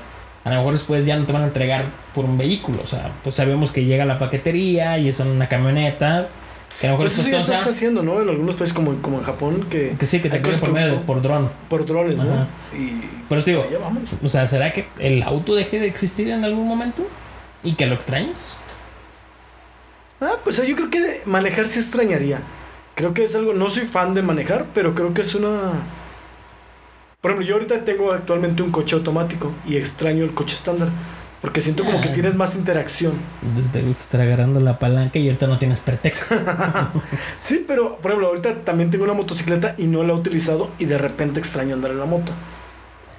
[0.44, 1.84] A lo mejor después ya no te van a entregar
[2.14, 2.80] por un vehículo.
[2.82, 6.28] O sea, pues sabemos que llega la paquetería y es una camioneta.
[6.80, 8.20] Que a lo mejor Pues eso sí ya se está haciendo, ¿no?
[8.22, 11.02] En algunos países como, como en Japón, que Que sí, que te cosas por medio
[11.02, 11.48] por dron.
[11.68, 12.46] por drones, ¿no?
[12.76, 12.94] Y
[13.28, 13.66] Pero te digo,
[14.22, 17.06] o sea, ¿será que el auto deje de existir en algún momento?
[17.62, 18.56] ¿Y que lo extrañes?
[20.22, 22.40] Ah, pues yo creo que manejar sí extrañaría.
[22.94, 25.72] Creo que es algo, no soy fan de manejar, pero creo que es una...
[27.20, 30.88] Por ejemplo, yo ahorita tengo actualmente un coche automático y extraño el coche estándar.
[31.40, 32.12] Porque siento como que Ah.
[32.14, 33.14] tienes más interacción.
[33.42, 36.36] Entonces te gusta estar agarrando la palanca y ahorita no tienes pretexto.
[37.40, 40.84] Sí, pero por ejemplo, ahorita también tengo una motocicleta y no la he utilizado y
[40.84, 42.30] de repente extraño andar en la moto.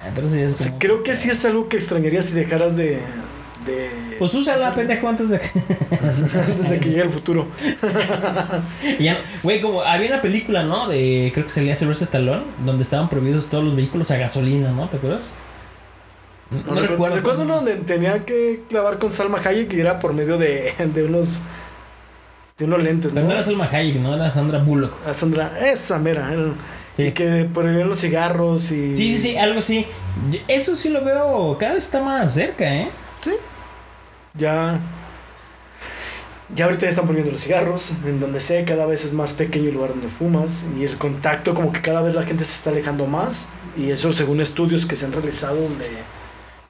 [0.02, 2.32] Ah, Pero ya es O sea, como- creo que sí es algo que extrañaría si
[2.32, 3.00] dejaras de...
[3.66, 5.48] de Pues úsala, hacerlo pendejo, antes de que...
[6.50, 7.46] Antes de que llegue el futuro.
[9.00, 10.88] No- Güey, como había una película, ¿no?
[10.88, 14.88] De, creo que salía Sylvester Stallone, donde estaban prohibidos todos los vehículos a gasolina, ¿no?
[14.88, 15.34] ¿Te acuerdas?
[16.50, 17.16] No, no recuerdo.
[17.16, 20.72] Recuerdo cómo- uno donde tenía que clavar con Salma Hayek y era por medio de,
[20.78, 21.42] de unos...
[22.56, 23.20] De unos lentes, ¿no?
[23.22, 24.94] no era Salma Hayek, no era Sandra Bullock.
[25.08, 26.32] A Sandra, esa mera.
[26.32, 26.52] el-
[26.96, 27.06] Sí.
[27.06, 28.94] Y que prohibían los cigarros y...
[28.94, 29.84] Sí, sí, sí, algo así.
[30.46, 32.88] Eso sí lo veo, cada vez está más cerca, ¿eh?
[33.20, 33.32] Sí.
[34.36, 34.80] Ya.
[36.54, 37.92] Ya ahorita ya están prohibiendo los cigarros.
[38.04, 40.66] En donde sé, cada vez es más pequeño el lugar donde fumas.
[40.78, 43.48] Y el contacto, como que cada vez la gente se está alejando más.
[43.76, 45.88] Y eso según estudios que se han realizado, donde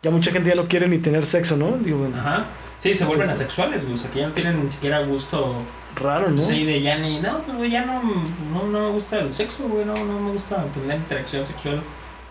[0.03, 1.73] ya mucha gente ya no quiere ni tener sexo, ¿no?
[1.79, 2.47] Digo, Ajá.
[2.79, 3.95] Sí, se vuelven asexuales, güey.
[3.95, 5.63] O sea, que ya no tienen ni siquiera gusto.
[5.97, 6.43] raro, ¿no?
[6.43, 7.21] Sí, de ya ni.
[7.21, 9.85] No, pues güey, ya no, no, no me gusta el sexo, güey.
[9.85, 11.83] No, no me gusta tener interacción sexual.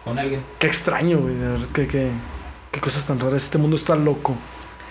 [0.04, 0.44] con alguien.
[0.60, 1.36] Qué extraño, güey.
[1.36, 2.12] De verdad, qué, qué,
[2.72, 3.44] qué cosas tan raras.
[3.44, 4.36] Este mundo está loco.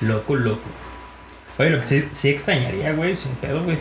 [0.03, 0.69] Loco, loco.
[1.59, 3.79] Oye, lo que sí, sí extrañaría, güey, sin pedo, güey.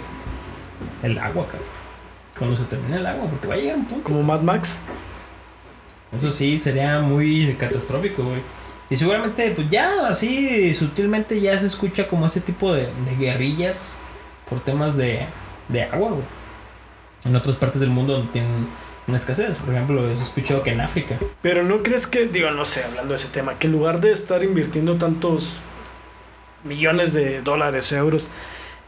[1.01, 1.67] El agua, cabrón.
[2.38, 4.03] Cuando se termine el agua, porque va a llegar un punto.
[4.03, 4.82] Como Mad Max.
[6.15, 8.41] Eso sí, sería muy catastrófico, güey.
[8.89, 13.95] Y seguramente, pues ya así sutilmente ya se escucha como ese tipo de, de guerrillas
[14.49, 15.26] por temas de,
[15.69, 16.26] de agua, güey.
[17.24, 18.67] En otras partes del mundo donde tienen
[19.07, 19.57] una escasez.
[19.57, 21.17] Por ejemplo, he escuchado que en África.
[21.41, 24.11] Pero no crees que, digo, no sé, hablando de ese tema, que en lugar de
[24.11, 25.61] estar invirtiendo tantos
[26.64, 28.30] millones de dólares o euros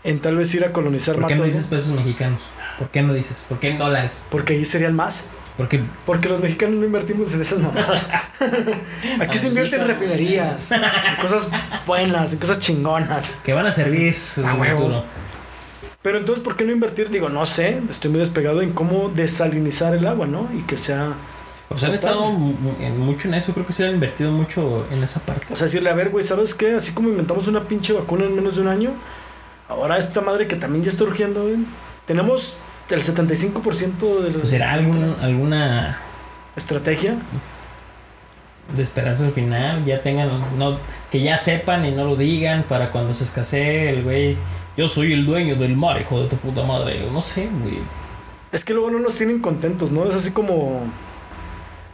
[0.04, 2.42] en tal vez ir a colonizar ¿Por qué no dices pesos mexicanos?
[2.78, 3.46] ¿Por qué no dices?
[3.48, 4.24] ¿Por qué en dólares?
[4.30, 5.26] porque ahí serían más.
[5.58, 8.10] Porque Porque los mexicanos no invertimos en esas mamadas.
[9.20, 10.82] Aquí se invierte en refinerías, en
[11.22, 11.52] cosas
[11.86, 13.38] buenas, en cosas chingonas.
[13.44, 15.04] que van a servir A el huevo.
[16.02, 17.10] Pero entonces, ¿por qué no invertir?
[17.10, 20.50] Digo, no sé, estoy muy despegado en cómo desalinizar el agua, ¿no?
[20.54, 21.14] Y que sea...
[21.70, 22.10] Pues han Total.
[22.12, 22.30] estado
[22.82, 23.54] en mucho en eso.
[23.54, 25.52] Creo que se han invertido mucho en esa parte.
[25.52, 26.74] O sea, decirle, a ver, güey, ¿sabes qué?
[26.76, 28.92] Así como inventamos una pinche vacuna en menos de un año,
[29.68, 31.58] ahora esta madre que también ya está urgiendo, güey.
[32.06, 32.58] Tenemos
[32.90, 36.00] el 75% de la Pues será algún, alguna
[36.56, 37.16] estrategia.
[38.76, 39.84] de esperanza al final.
[39.86, 40.78] Ya tengan, no,
[41.12, 44.38] que ya sepan y no lo digan para cuando se escasee el güey.
[44.78, 47.08] Yo soy el dueño del mar, hijo de tu puta madre.
[47.12, 47.80] No sé, güey.
[48.52, 50.06] Es que luego no nos tienen contentos, ¿no?
[50.06, 50.82] Es así como...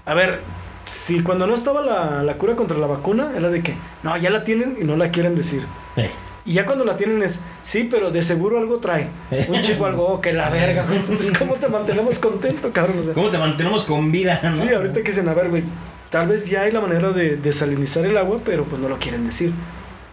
[0.09, 0.39] A ver,
[0.85, 4.31] si cuando no estaba la, la cura contra la vacuna, era de que, no, ya
[4.31, 5.61] la tienen y no la quieren decir.
[5.95, 6.05] Sí.
[6.45, 9.07] Y ya cuando la tienen es, sí, pero de seguro algo trae.
[9.49, 10.97] Un chico algo, oh, que la verga, güey.
[11.01, 12.97] Entonces, ¿cómo te mantenemos contento, cabrón?
[13.01, 14.39] O sea, ¿Cómo te mantenemos con vida?
[14.41, 14.55] no?
[14.55, 15.61] sí, ahorita que dicen, a ver, güey,
[16.09, 19.27] tal vez ya hay la manera de desalinizar el agua, pero pues no lo quieren
[19.27, 19.53] decir.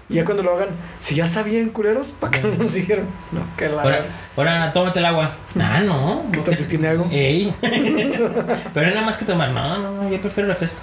[0.08, 0.68] Y ya cuando lo hagan,
[1.00, 3.06] si ya sabían, culeros, ¿para qué no nos dijeron?
[3.32, 4.04] No, que la Ahora,
[4.36, 5.30] ahora tómate el agua.
[5.60, 6.22] Ah, no.
[6.32, 7.08] ¿Qué tal si tiene algo?
[7.10, 7.52] Ey.
[7.60, 9.50] Pero nada más que tomar.
[9.50, 10.80] No, no, no, yo prefiero refresco.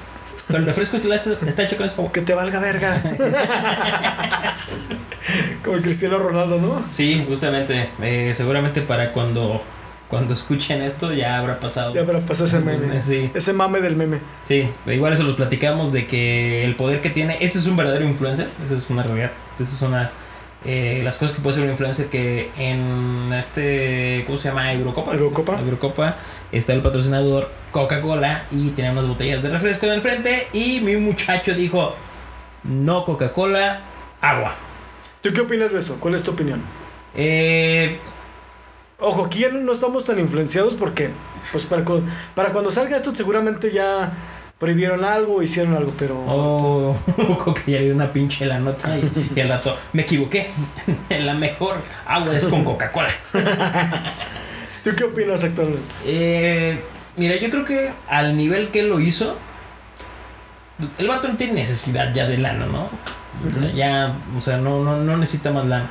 [0.48, 2.12] Pero el refresco está, hecho con agua.
[2.12, 3.02] Que te valga verga.
[5.64, 6.84] Como el Cristiano Ronaldo, ¿no?
[6.94, 7.88] Sí, justamente.
[8.02, 9.62] eh, seguramente para cuando,
[10.14, 11.94] cuando escuchen esto ya habrá pasado.
[11.94, 13.02] Ya habrá pasado ese meme.
[13.02, 14.20] Sí, Ese mame del meme.
[14.44, 14.70] sí.
[14.86, 17.38] Igual eso lo platicamos de que el poder que tiene.
[17.42, 18.50] Este es un verdadero influencer.
[18.64, 19.32] Eso es una realidad.
[19.60, 20.12] Eso es una.
[20.66, 24.24] eh, las cosas que puede ser un influencer que en este.
[24.28, 24.72] ¿Cómo se llama?
[24.72, 25.14] Eurocopa.
[25.14, 25.60] Eurocopa.
[25.60, 26.16] Eurocopa
[26.52, 30.48] está el patrocinador Coca-Cola y tenía unas botellas de refresco en el frente.
[30.54, 31.96] Y mi muchacho dijo:
[32.64, 33.82] No Coca-Cola,
[34.22, 34.54] agua.
[35.24, 35.98] ¿Tú qué opinas de eso?
[36.00, 36.62] ¿Cuál es tu opinión?
[37.16, 37.98] Eh,
[39.06, 41.10] Ojo, aquí ya no estamos tan influenciados porque,
[41.52, 42.04] pues para, cu-
[42.36, 44.12] para cuando salga esto seguramente ya
[44.58, 46.16] prohibieron algo, hicieron algo, pero...
[46.26, 46.96] Oh,
[47.44, 50.50] Coca ya le dio una pinche la nota y, y al rato me equivoqué.
[51.10, 51.78] La mejor
[52.08, 53.10] agua es con Coca-Cola.
[54.86, 55.84] ¿Tú qué opinas actualmente?
[56.06, 56.80] Eh,
[57.18, 59.36] mira, yo creo que al nivel que lo hizo,
[60.98, 62.88] el vato no tiene necesidad ya de lana, ¿no?
[63.76, 65.90] Ya, o sea, no, no, no necesita más lana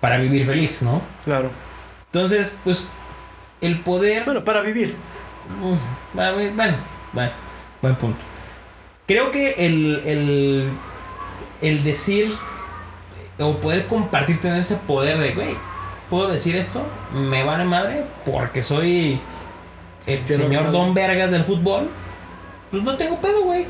[0.00, 1.02] para vivir feliz, ¿no?
[1.24, 1.50] Claro.
[2.12, 2.86] Entonces, pues,
[3.60, 4.24] el poder...
[4.24, 4.96] Bueno, para vivir.
[6.14, 6.76] Bueno, bueno,
[7.12, 7.32] bueno,
[7.82, 8.18] buen punto.
[9.06, 10.70] Creo que el, el,
[11.60, 12.32] el decir
[13.38, 15.56] o poder compartir, tener ese poder de, güey,
[16.08, 16.82] puedo decir esto,
[17.12, 19.20] me vale madre porque soy
[20.06, 20.78] el Cristiano señor Ronaldo.
[20.78, 21.88] Don Vergas del fútbol,
[22.70, 23.66] pues no tengo pedo, güey.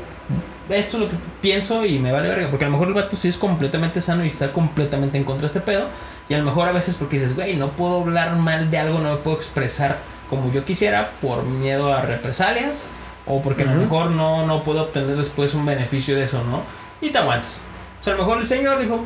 [0.69, 2.49] Esto es lo que pienso y me vale verga.
[2.49, 5.41] Porque a lo mejor el vato sí es completamente sano y está completamente en contra
[5.41, 5.87] de este pedo.
[6.31, 8.99] Y a lo mejor a veces porque dices, güey, no puedo hablar mal de algo,
[8.99, 9.97] no me puedo expresar
[10.29, 12.87] como yo quisiera por miedo a represalias.
[13.27, 16.61] O porque a lo mejor no, no puedo obtener después un beneficio de eso, ¿no?
[17.05, 17.63] Y te aguantas.
[17.99, 19.01] O sea, a lo mejor el señor dijo,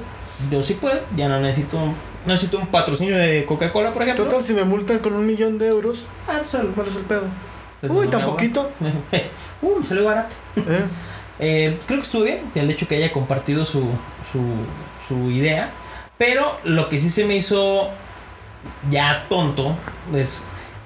[0.52, 1.94] yo sí puedo, ya no necesito, no
[2.26, 4.26] necesito un patrocinio de Coca-Cola, por ejemplo.
[4.26, 7.04] Total, si me multan con un millón de euros, Ah, pues, al- ¿cuál es el
[7.04, 7.24] pedo?
[7.90, 8.72] Uy, tan un poquito.
[9.62, 10.36] Uy, me salió barato.
[10.58, 10.62] ¿Eh?
[11.38, 13.82] Eh, creo que estuvo bien el hecho que haya compartido su,
[14.32, 14.40] su,
[15.10, 15.70] su idea.
[16.18, 17.90] Pero lo que sí se me hizo
[18.90, 19.76] ya tonto
[20.14, 20.44] es.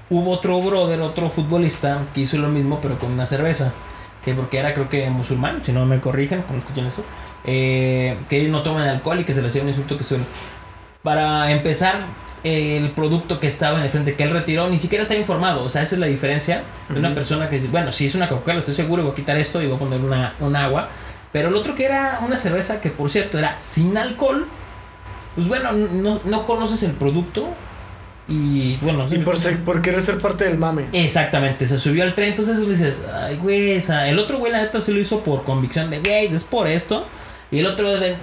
[0.10, 3.72] Hubo otro brother, otro futbolista que hizo lo mismo, pero con una cerveza.
[4.26, 7.04] Que porque era, creo que musulmán, si no me corrigen cuando escuchen eso.
[7.46, 10.26] eh, que no toman alcohol y que se les hacía un insulto que son.
[11.04, 11.96] Para empezar,
[12.44, 15.64] el producto que estaba en el frente que él retiró ni siquiera está informado.
[15.64, 17.16] O sea, esa es la diferencia de una Ujú.
[17.16, 19.68] persona que dice, bueno, si es una Coca-Cola, estoy seguro, voy a quitar esto y
[19.68, 20.90] voy a poner una, un agua.
[21.32, 24.48] Pero el otro que era una cerveza que, por cierto, era sin alcohol,
[25.36, 27.48] pues bueno, no, no conoces el producto
[28.28, 30.86] y bueno, Y por, ser- por querer ser parte del mame.
[30.94, 34.62] Exactamente, se subió al tren, entonces dices, ay, güey, o sea, el otro güey, la
[34.62, 37.06] neta, sí lo hizo por convicción de, güey, es por esto.
[37.52, 38.16] Y el otro, de,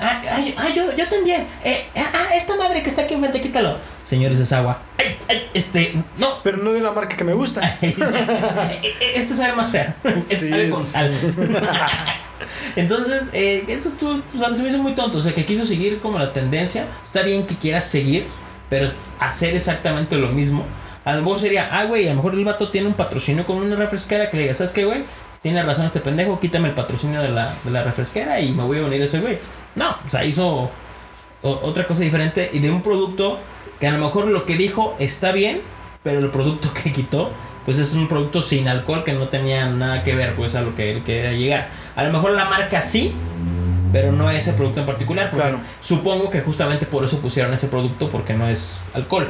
[0.00, 3.76] ay, ay, ay, yo, yo también, eh, ah, esta madre que está aquí enfrente, quítalo.
[4.04, 4.80] Señores, es agua.
[4.98, 6.42] Ay, Ay, Este, no.
[6.42, 7.78] Pero no de la marca que me gusta.
[7.80, 9.96] Este sabe más fea.
[10.04, 11.12] Este Sí, sabe con sal.
[12.76, 15.18] Entonces, eh, eso estuvo, o sea, se me hizo muy tonto.
[15.18, 16.86] O sea, que quiso seguir como la tendencia.
[17.02, 18.26] Está bien que quieras seguir,
[18.68, 18.86] pero
[19.20, 20.64] hacer exactamente lo mismo.
[21.04, 23.58] A lo mejor sería, ah, güey, a lo mejor el vato tiene un patrocinio con
[23.58, 25.04] una refresquera que le diga, ¿sabes qué, güey?
[25.44, 28.78] Tiene razón este pendejo, quítame el patrocinio de la, de la refresquera y me voy
[28.78, 29.38] a unir a ese güey.
[29.76, 30.48] No, o sea, hizo
[31.42, 33.38] o- otra cosa diferente y de un producto
[33.78, 35.60] que a lo mejor lo que dijo está bien,
[36.02, 37.30] pero el producto que quitó,
[37.66, 40.74] pues es un producto sin alcohol que no tenía nada que ver pues a lo
[40.74, 41.68] que él quería llegar.
[41.94, 43.14] A lo mejor la marca sí,
[43.92, 45.28] pero no ese producto en particular.
[45.28, 45.60] porque Claro.
[45.82, 49.28] Supongo que justamente por eso pusieron ese producto porque no es alcohol.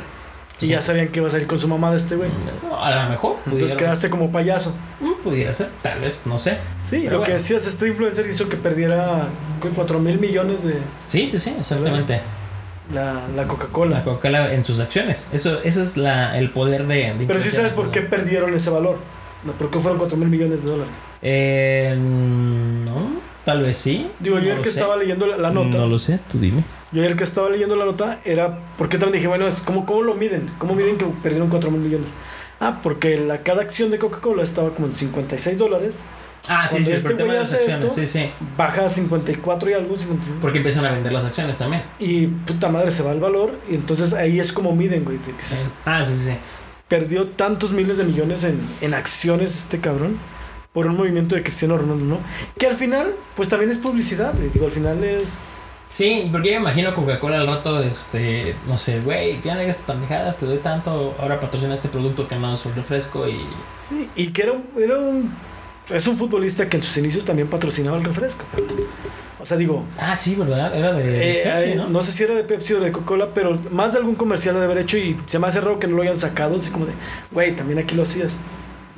[0.61, 2.31] Y ya sabían que iba a salir con su mamá de este güey.
[2.63, 4.75] No, a lo mejor Entonces quedaste como payaso.
[5.23, 6.59] Pudiera ser, tal vez, no sé.
[6.85, 7.25] Sí, Pero lo bueno.
[7.25, 9.25] que decías, este influencer hizo que perdiera
[9.75, 10.75] 4 mil millones de
[11.09, 12.21] Sí, sí, sí, exactamente.
[12.93, 14.05] la, la La Coca-Cola.
[14.05, 15.29] Coca-Cola en sus acciones.
[15.33, 18.71] Eso, ese es la, el poder de, de Pero sí sabes por qué perdieron ese
[18.71, 18.99] valor.
[19.59, 20.95] ¿Por qué fueron 4 mil millones de dólares?
[21.21, 24.09] Eh, no, tal vez sí.
[24.21, 24.79] Digo, yo No lo que sé.
[24.81, 26.63] estaba leyendo la, la nota, No lo sé, tú dime.
[26.95, 30.03] Yo ayer que estaba leyendo la nota era porque también dije, bueno, es como cómo
[30.03, 32.13] lo miden, cómo miden que perdieron 4 mil millones.
[32.61, 36.05] Ah, porque la, cada acción de Coca-Cola estaba como en 56 dólares,
[36.47, 38.31] Ah, sí, Cuando sí, este por el tema de las acciones, esto- sí, sí.
[38.59, 40.41] baja a 54 y algo, 55.
[40.43, 41.83] Porque empiezan a vender las acciones también.
[41.99, 45.19] Y puta madre se va el valor y entonces ahí es como miden, güey.
[45.87, 46.33] Ah, sí, sí.
[46.87, 50.19] perdió tantos miles de millones en, en acciones este cabrón
[50.75, 52.19] por un movimiento de Cristiano Ronaldo, ¿no?
[52.59, 54.51] Que al final, pues también es publicidad, güey.
[54.51, 55.39] Digo, al final es...
[55.87, 59.79] Sí, porque yo me imagino Coca-Cola al rato, este, no sé, güey, ya no hagas
[59.79, 63.47] pendejadas, te doy tanto, ahora patrocina este producto que no es un refresco y...
[63.89, 65.35] Sí, y que era un, era un...
[65.91, 68.45] Es un futbolista que en sus inicios también patrocinaba el refresco.
[69.41, 70.75] O sea, digo, Ah, sí, ¿verdad?
[70.75, 71.89] Era de eh, Pepsi, eh, ¿no?
[71.91, 72.01] ¿no?
[72.03, 74.79] sé si era de Pepsi o de Coca-Cola, pero más de algún comercial de haber
[74.79, 76.93] hecho y se me hace raro que no lo hayan sacado, así como de,
[77.31, 78.41] güey, también aquí lo hacías.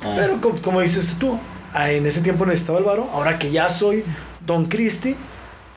[0.03, 1.37] Ah, Pero como, como dices tú,
[1.73, 4.05] ah, en ese tiempo necesitaba el varo, ahora que ya soy
[4.45, 5.17] Don Christie,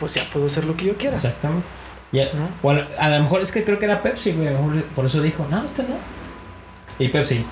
[0.00, 1.14] pues ya puedo hacer lo que yo quiera.
[1.14, 1.66] Exactamente.
[2.12, 2.48] Ya, ¿no?
[2.62, 4.48] o a, lo- mejor es que creo que era Pepsi, güey.
[4.96, 5.94] por eso dijo, no, este no.
[6.98, 7.44] Y Pepsi.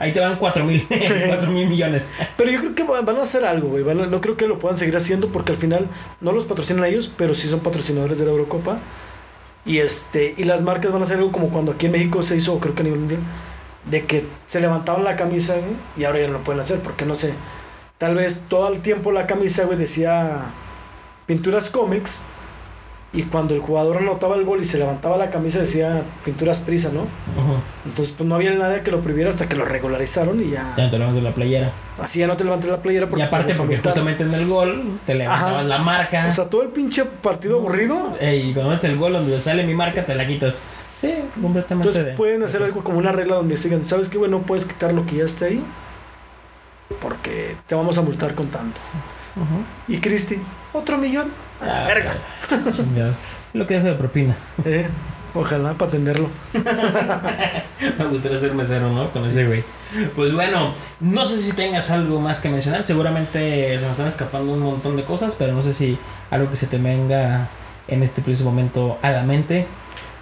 [0.00, 0.86] Ahí te van 4 mil,
[1.28, 2.16] 4 mil millones.
[2.36, 3.84] Pero yo creo que van a hacer algo, güey.
[3.84, 5.88] No creo que lo puedan seguir haciendo porque al final
[6.20, 8.78] no los patrocinan a ellos, pero sí son patrocinadores de la Eurocopa.
[9.64, 12.36] Y este y las marcas van a hacer algo como cuando aquí en México se
[12.36, 13.20] hizo, creo que a nivel mundial,
[13.90, 17.04] de que se levantaban la camisa güey, y ahora ya no lo pueden hacer porque
[17.04, 17.34] no sé.
[17.98, 20.42] Tal vez todo el tiempo la camisa, güey, decía
[21.28, 22.24] pinturas cómics.
[23.10, 26.90] Y cuando el jugador anotaba el gol y se levantaba la camisa decía pinturas prisa,
[26.92, 27.06] ¿no?
[27.86, 30.74] Entonces pues no había nada que lo prohibiera hasta que lo regularizaron y ya...
[30.76, 31.72] Ya te levantas la playera.
[31.98, 33.92] Así ya no te levantes la playera porque y aparte, porque multar.
[33.94, 35.62] justamente en el gol te levantabas Ajá.
[35.62, 36.26] la marca.
[36.28, 38.14] O sea, todo el pinche partido aburrido.
[38.20, 40.56] Ey, y cuando metes el gol donde sale mi marca, te la quitas.
[41.00, 41.88] Sí, completamente.
[41.88, 44.30] Entonces de- pueden hacer algo como una regla donde digan, ¿sabes qué, güey?
[44.30, 45.64] No puedes quitar lo que ya está ahí.
[47.00, 48.78] Porque te vamos a multar con tanto.
[49.86, 50.38] Y Cristi,
[50.78, 51.30] otro millón.
[51.60, 52.16] Ah, verga.
[52.72, 53.14] chingado.
[53.54, 54.36] Lo que dejo de propina.
[54.64, 54.86] Eh,
[55.34, 56.28] ojalá para atenderlo.
[57.98, 59.10] Me gustaría ser mesero, ¿no?
[59.10, 59.62] Con ese güey.
[60.16, 62.82] Pues bueno, no sé si tengas algo más que mencionar.
[62.82, 65.98] Seguramente se me están escapando un montón de cosas, pero no sé si
[66.30, 67.48] algo que se te venga
[67.88, 69.66] en este preciso momento a la mente.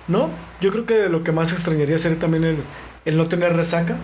[0.09, 0.28] No,
[0.61, 2.59] yo creo que lo que más extrañaría sería también el,
[3.04, 3.96] el no tener resaca.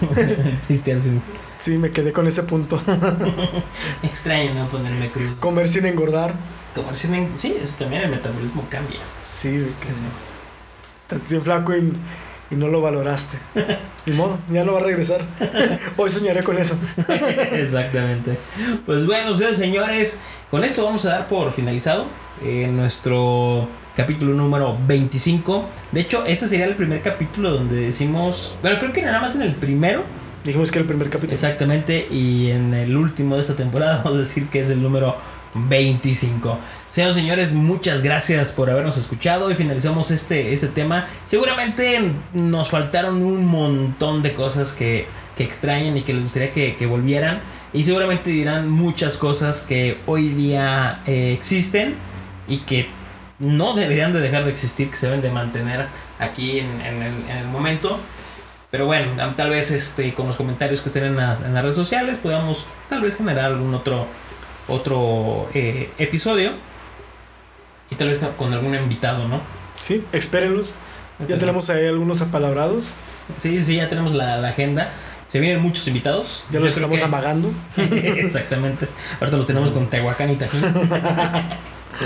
[0.68, 1.22] Pistear sin-
[1.62, 2.76] Sí, me quedé con ese punto.
[4.02, 5.36] Extraño no ponerme crudo.
[5.38, 6.34] Comer sin engordar.
[6.74, 8.98] Comer sin en- Sí, eso también el metabolismo cambia.
[9.30, 9.88] Sí, güey, que
[11.14, 11.92] estás bien flaco y,
[12.50, 13.38] y no lo valoraste.
[14.06, 15.20] Ni modo, ya no va a regresar.
[15.96, 16.76] Hoy soñaré con eso.
[17.52, 18.36] Exactamente.
[18.84, 22.06] Pues bueno, señores, señores, con esto vamos a dar por finalizado
[22.42, 25.66] eh, nuestro capítulo número 25.
[25.92, 29.42] De hecho, este sería el primer capítulo donde decimos, bueno, creo que nada más en
[29.42, 30.02] el primero,
[30.44, 31.34] Dijimos que era el primer capítulo.
[31.34, 35.16] exactamente, y en el último de esta temporada vamos a decir que es el número
[35.54, 36.58] 25.
[36.88, 41.06] Señores, señores, muchas gracias por habernos escuchado y finalizamos este, este tema.
[41.26, 46.74] Seguramente nos faltaron un montón de cosas que, que extrañan y que les gustaría que,
[46.74, 47.40] que volvieran.
[47.72, 51.94] Y seguramente dirán muchas cosas que hoy día eh, existen
[52.48, 52.88] y que
[53.38, 55.86] no deberían de dejar de existir, que se deben de mantener
[56.18, 58.00] aquí en, en el momento.
[58.72, 59.06] Pero bueno,
[59.36, 62.66] tal vez este, con los comentarios que estén en, la- en las redes sociales podamos
[62.88, 64.06] tal vez generar algún otro,
[64.66, 66.52] otro eh, episodio.
[67.90, 69.40] Y tal vez con algún invitado, ¿no?
[69.76, 70.74] Sí, espérenlos.
[71.28, 72.94] Ya tenemos ahí algunos apalabrados.
[73.38, 74.90] Sí, sí, ya tenemos la, la agenda.
[75.28, 76.44] Se vienen muchos invitados.
[76.50, 77.50] Ya Yo los estamos que- amagando.
[77.76, 78.88] Exactamente.
[79.20, 80.62] Ahorita los tenemos con Tehuacán y Tajín.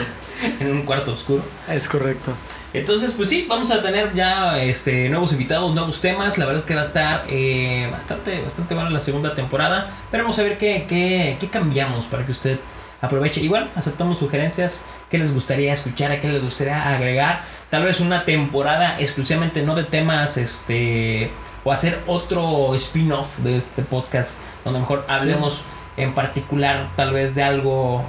[0.60, 1.42] en un cuarto oscuro.
[1.68, 2.32] Es correcto.
[2.72, 6.36] Entonces, pues sí, vamos a tener ya este, nuevos invitados, nuevos temas.
[6.36, 9.90] La verdad es que va a estar eh, bastante, bastante buena la segunda temporada.
[10.10, 12.58] Pero vamos a ver qué, qué, qué cambiamos para que usted
[13.00, 13.40] aproveche.
[13.40, 14.84] Igual, aceptamos sugerencias.
[15.10, 16.12] ¿Qué les gustaría escuchar?
[16.12, 17.44] ¿A qué les gustaría agregar?
[17.70, 21.30] Tal vez una temporada exclusivamente no de temas, este,
[21.64, 24.32] o hacer otro spin-off de este podcast,
[24.64, 25.62] donde mejor hablemos
[25.96, 28.04] en particular tal vez de algo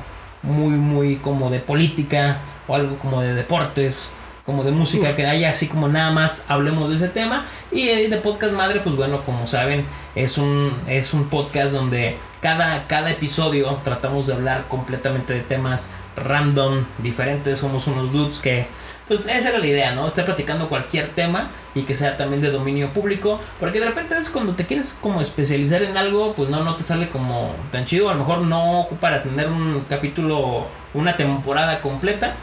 [0.47, 4.13] muy, muy como de política o algo como de deportes
[4.47, 7.45] como de música, que haya así como nada más hablemos de ese tema.
[7.69, 9.85] Y de podcast madre, pues bueno, como saben,
[10.15, 15.91] es un, es un podcast donde cada, cada episodio tratamos de hablar completamente de temas
[16.15, 17.59] random, diferentes.
[17.59, 18.67] Somos unos dudes que,
[19.07, 20.05] pues esa era la idea, ¿no?
[20.05, 23.39] Estar platicando cualquier tema y que sea también de dominio público.
[23.59, 26.83] Porque de repente es cuando te quieres como especializar en algo, pues no, no te
[26.83, 28.09] sale como tan chido.
[28.09, 32.35] A lo mejor no ocupa tener un capítulo, una temporada completa.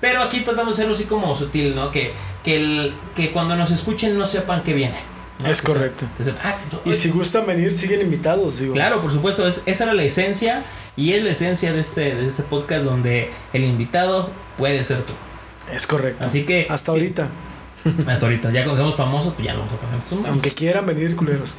[0.00, 1.90] Pero aquí tratamos de hacerlo así como sutil, ¿no?
[1.90, 2.12] Que,
[2.44, 4.98] que, el, que cuando nos escuchen no sepan que viene.
[5.42, 5.50] ¿no?
[5.50, 6.06] Es Que correcto.
[6.20, 8.74] sea, ah, Y si gustan venir, siguen invitados, digo.
[8.74, 10.62] Claro, por supuesto, es, esa era la esencia
[10.96, 15.12] y es la esencia de este, de este podcast donde el invitado puede ser tú.
[15.72, 16.24] Es correcto.
[16.24, 16.66] Así que...
[16.68, 17.28] Hasta sí, ahorita.
[18.06, 20.32] Hasta ahorita, ya cuando seamos famosos, pues ya no vamos a poner estos nombres.
[20.32, 21.56] Aunque quieran venir, culeros.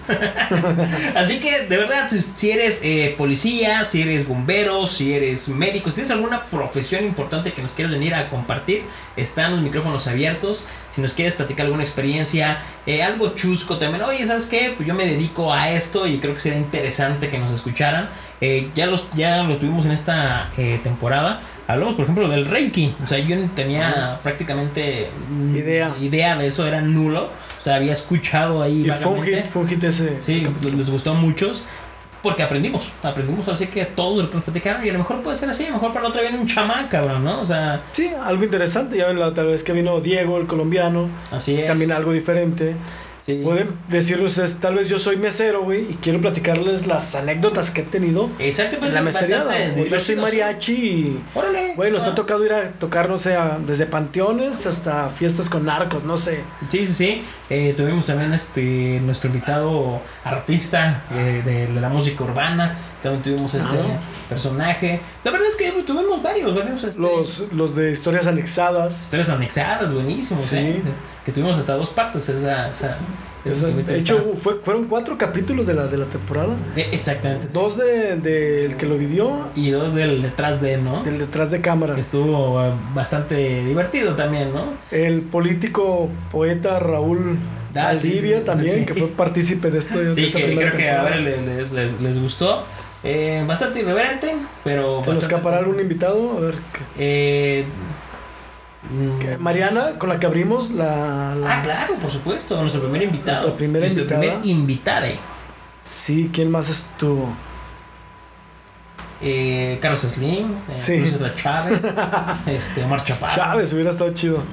[1.15, 5.89] Así que, de verdad, si, si eres eh, policía, si eres bombero, si eres médico,
[5.89, 8.83] si tienes alguna profesión importante que nos quieras venir a compartir,
[9.17, 10.63] están los micrófonos abiertos.
[10.91, 14.73] Si nos quieres platicar alguna experiencia, eh, algo chusco también, oye, ¿sabes qué?
[14.75, 18.09] Pues yo me dedico a esto y creo que sería interesante que nos escucharan.
[18.39, 21.41] Eh, ya, los, ya lo tuvimos en esta eh, temporada.
[21.68, 22.93] Hablamos, por ejemplo, del Reiki.
[23.03, 25.95] O sea, yo no tenía prácticamente mm, Idea.
[26.01, 27.30] idea de eso, era nulo.
[27.59, 30.22] O sea, había escuchado ahí Y fue un hit, fue un hit ese.
[30.22, 31.64] Sí, ese les gustó a muchos.
[32.22, 35.36] Porque aprendimos, aprendimos así que todo lo que nos platicaron y a lo mejor puede
[35.36, 37.41] ser así, a lo mejor para la otra viene un chamán, cabrón, ¿no?
[37.41, 38.95] O sea, Sí, algo interesante.
[38.95, 41.09] Ya ven la otra vez que vino Diego, el colombiano.
[41.32, 41.68] así es.
[41.68, 42.76] También algo diferente.
[43.26, 43.39] Sí.
[43.41, 47.80] Pueden decirles ustedes, tal vez yo soy mesero, güey, y quiero platicarles las anécdotas que
[47.80, 51.74] he tenido Exacto, pues en la es O yo soy mariachi y, Órale.
[51.76, 52.09] güey, nos Ah.
[52.09, 56.17] ha tocado ir a tocar, no sé, a- desde panteones hasta fiestas con narcos, no
[56.17, 56.41] sé.
[56.67, 57.24] Sí, sí, sí.
[57.49, 62.76] Eh, tuvimos también este nuestro invitado artista eh, de, de la música urbana.
[63.01, 63.99] También tuvimos este Ajá.
[64.28, 64.99] personaje.
[65.24, 69.01] La verdad es que pues, tuvimos varios, varios este, Los, los de historias anexadas.
[69.03, 70.57] historias anexadas, buenísimos, Sí.
[70.57, 70.82] ¿eh?
[71.26, 72.97] Que tuvimos hasta dos partes esa, esa,
[73.45, 76.55] de hecho, fue- fueron cuatro capítulos de la, de la temporada.
[76.76, 77.47] Exactamente.
[77.51, 81.03] Dos de- del que lo vivió, Y dos del detrás de, ¿no?
[81.03, 81.99] del detrás de cámaras.
[81.99, 84.74] Estuvo eh, bastante divertido también, ¿no?
[84.91, 87.38] El político poeta Raúl
[87.76, 88.86] Ah, Valdivia sí, también, sí.
[88.86, 89.97] que fue partícipe de esto.
[89.99, 92.63] de Sí, esta que creo que a ver les, les, les gustó.
[93.03, 95.01] Eh, bastante irreverente, pero.
[95.03, 96.38] ¿Se nos escapará algún invitado?
[96.38, 96.53] A ver.
[96.71, 97.65] ¿qué- Eh,
[98.91, 101.36] mm, Mariana, con la que abrimos la.
[101.36, 103.38] la- Ah, claro, por supuesto, nuestro primer invitado.
[103.41, 104.21] Nuestra primera nuestro invitada.
[104.39, 105.19] primer invitade.
[105.86, 107.29] Sí, ¿quién más estuvo?
[109.25, 111.01] Eh, Carlos Slim, eh, Sí.
[111.38, 111.79] Chávez,
[112.45, 113.34] este, Omar Chaparro.
[113.34, 114.43] Chávez, hubiera estado chido.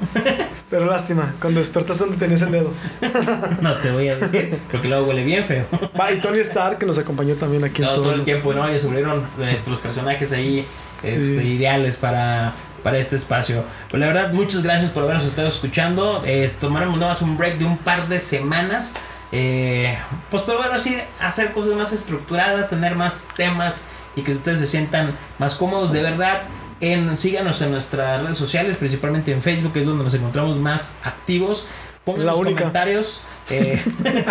[0.70, 2.70] Pero lástima, cuando despertaste donde tenías el dedo.
[3.61, 5.66] No te voy a decir, porque luego huele bien feo.
[6.01, 8.68] Va, y Tony Stark, que nos acompañó también aquí en todo, el los- tiempo, ¿no?
[8.68, 9.24] Y descubrieron
[9.66, 10.64] los personajes ahí
[11.01, 11.09] Sí.
[11.09, 12.53] este, ideales para,
[12.83, 13.64] para este espacio.
[13.89, 16.22] Pues la verdad, muchas gracias por habernos estado escuchando.
[16.24, 18.95] Eh, tomaremos nada más un break de un par de semanas.
[19.33, 19.97] Eh,
[20.31, 23.85] pues pero bueno, así hacer cosas más estructuradas, tener más temas
[24.16, 25.93] y que ustedes se sientan más cómodos.
[25.93, 26.43] De verdad,
[26.81, 30.95] en, síganos en nuestras redes sociales, principalmente en Facebook, que es donde nos encontramos más
[31.05, 31.66] activos.
[32.05, 33.22] Pongan los comentarios.
[33.51, 33.83] Eh,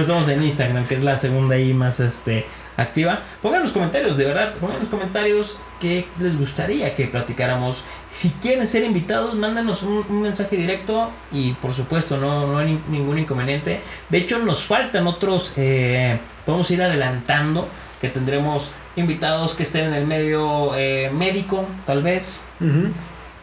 [0.00, 2.46] estamos en Instagram, que es la segunda ahí más este,
[2.76, 3.20] activa.
[3.42, 7.84] Pongan los comentarios, de verdad, pongan los comentarios que les gustaría que platicáramos.
[8.10, 12.80] Si quieren ser invitados, mándanos un, un mensaje directo y por supuesto no, no hay
[12.88, 13.80] ni- ningún inconveniente.
[14.08, 17.68] De hecho, nos faltan otros, eh, podemos ir adelantando
[18.00, 22.44] que tendremos invitados que estén en el medio eh, médico, tal vez,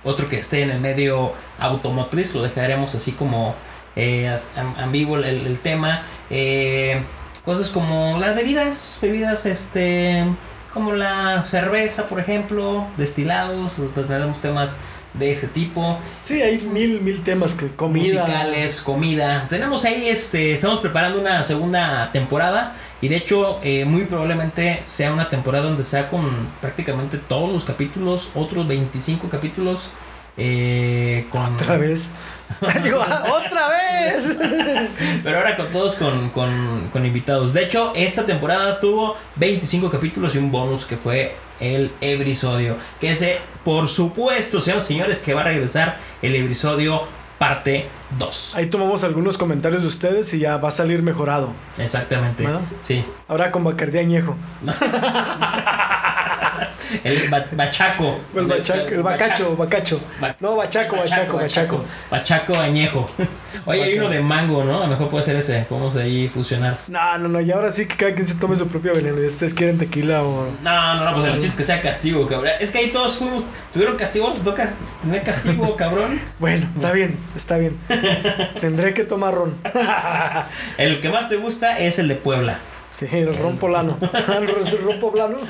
[0.04, 3.54] otro que esté en el medio automotriz, lo dejaremos así como
[3.96, 4.36] eh,
[4.78, 6.04] ambiguo el, el tema.
[6.30, 7.02] Eh,
[7.46, 10.26] cosas como las bebidas, bebidas este
[10.74, 14.78] como la cerveza, por ejemplo, destilados, tendremos temas
[15.14, 18.22] de ese tipo, Sí, hay mil, mil temas que comida.
[18.22, 19.48] musicales, comida.
[19.50, 25.12] Tenemos ahí, este, estamos preparando una segunda temporada y de hecho eh, muy probablemente sea
[25.12, 29.89] una temporada donde sea con prácticamente todos los capítulos, otros 25 capítulos.
[30.38, 32.14] eh, con, Otra vez.
[32.84, 34.38] Digo, "Ah, otra vez.
[35.24, 37.53] Pero ahora con todos con, con, con invitados.
[37.53, 42.76] De hecho, esta temporada tuvo 25 capítulos y un bonus que fue el ebrisodio.
[42.99, 47.03] Que ese, por supuesto, señores señores, que va a regresar el ebrisodio
[47.38, 47.88] parte
[48.20, 48.53] 2.
[48.55, 51.53] Ahí tomamos algunos comentarios de ustedes y ya va a salir mejorado.
[51.80, 52.45] Exactamente.
[52.45, 52.62] ¿Verdad?
[52.84, 53.03] Sí.
[53.28, 54.38] Ahora con Bacardí añejo.
[57.03, 58.20] El ba- bachaco.
[58.36, 60.01] El, bachaco, el bacacho, bacacho.
[60.20, 61.86] Ba- No, bachaco, bachaco, bachaco.
[62.09, 63.09] Bachaco añejo.
[63.66, 64.78] Oye, hay uno de mango, ¿no?
[64.80, 65.66] A lo mejor puede ser ese.
[65.70, 66.80] Vamos ahí fusionar.
[66.88, 69.18] No, no, no, y ahora sí que cada quien se tome su propio veneno.
[69.20, 70.49] Si ustedes quieren tequila o.
[70.64, 72.51] No, no, no, pues el chiste es que sea castigo, cabrón.
[72.59, 73.43] Es que ahí todos fuimos,
[73.74, 74.70] tuvieron castigo, toca
[75.01, 76.20] tener castigo, cabrón.
[76.39, 77.78] Bueno, está bien, está bien.
[78.59, 79.55] Tendré que tomar ron.
[80.78, 82.59] El que más te gusta es el de Puebla.
[83.02, 83.97] Sí, el ron polano.
[83.99, 84.47] El
[84.86, 85.38] ron poblano.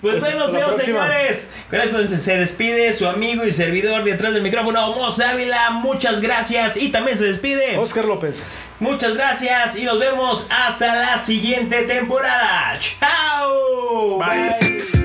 [0.00, 1.50] Pues, Pues, bueno, señores, señores.
[1.70, 5.70] Con esto se despide su amigo y servidor detrás del micrófono, Mos Ávila.
[5.70, 6.76] Muchas gracias.
[6.78, 7.76] Y también se despide.
[7.76, 8.44] Oscar López.
[8.80, 12.78] Muchas gracias y nos vemos hasta la siguiente temporada.
[12.80, 14.18] ¡Chao!
[14.18, 15.01] Bye.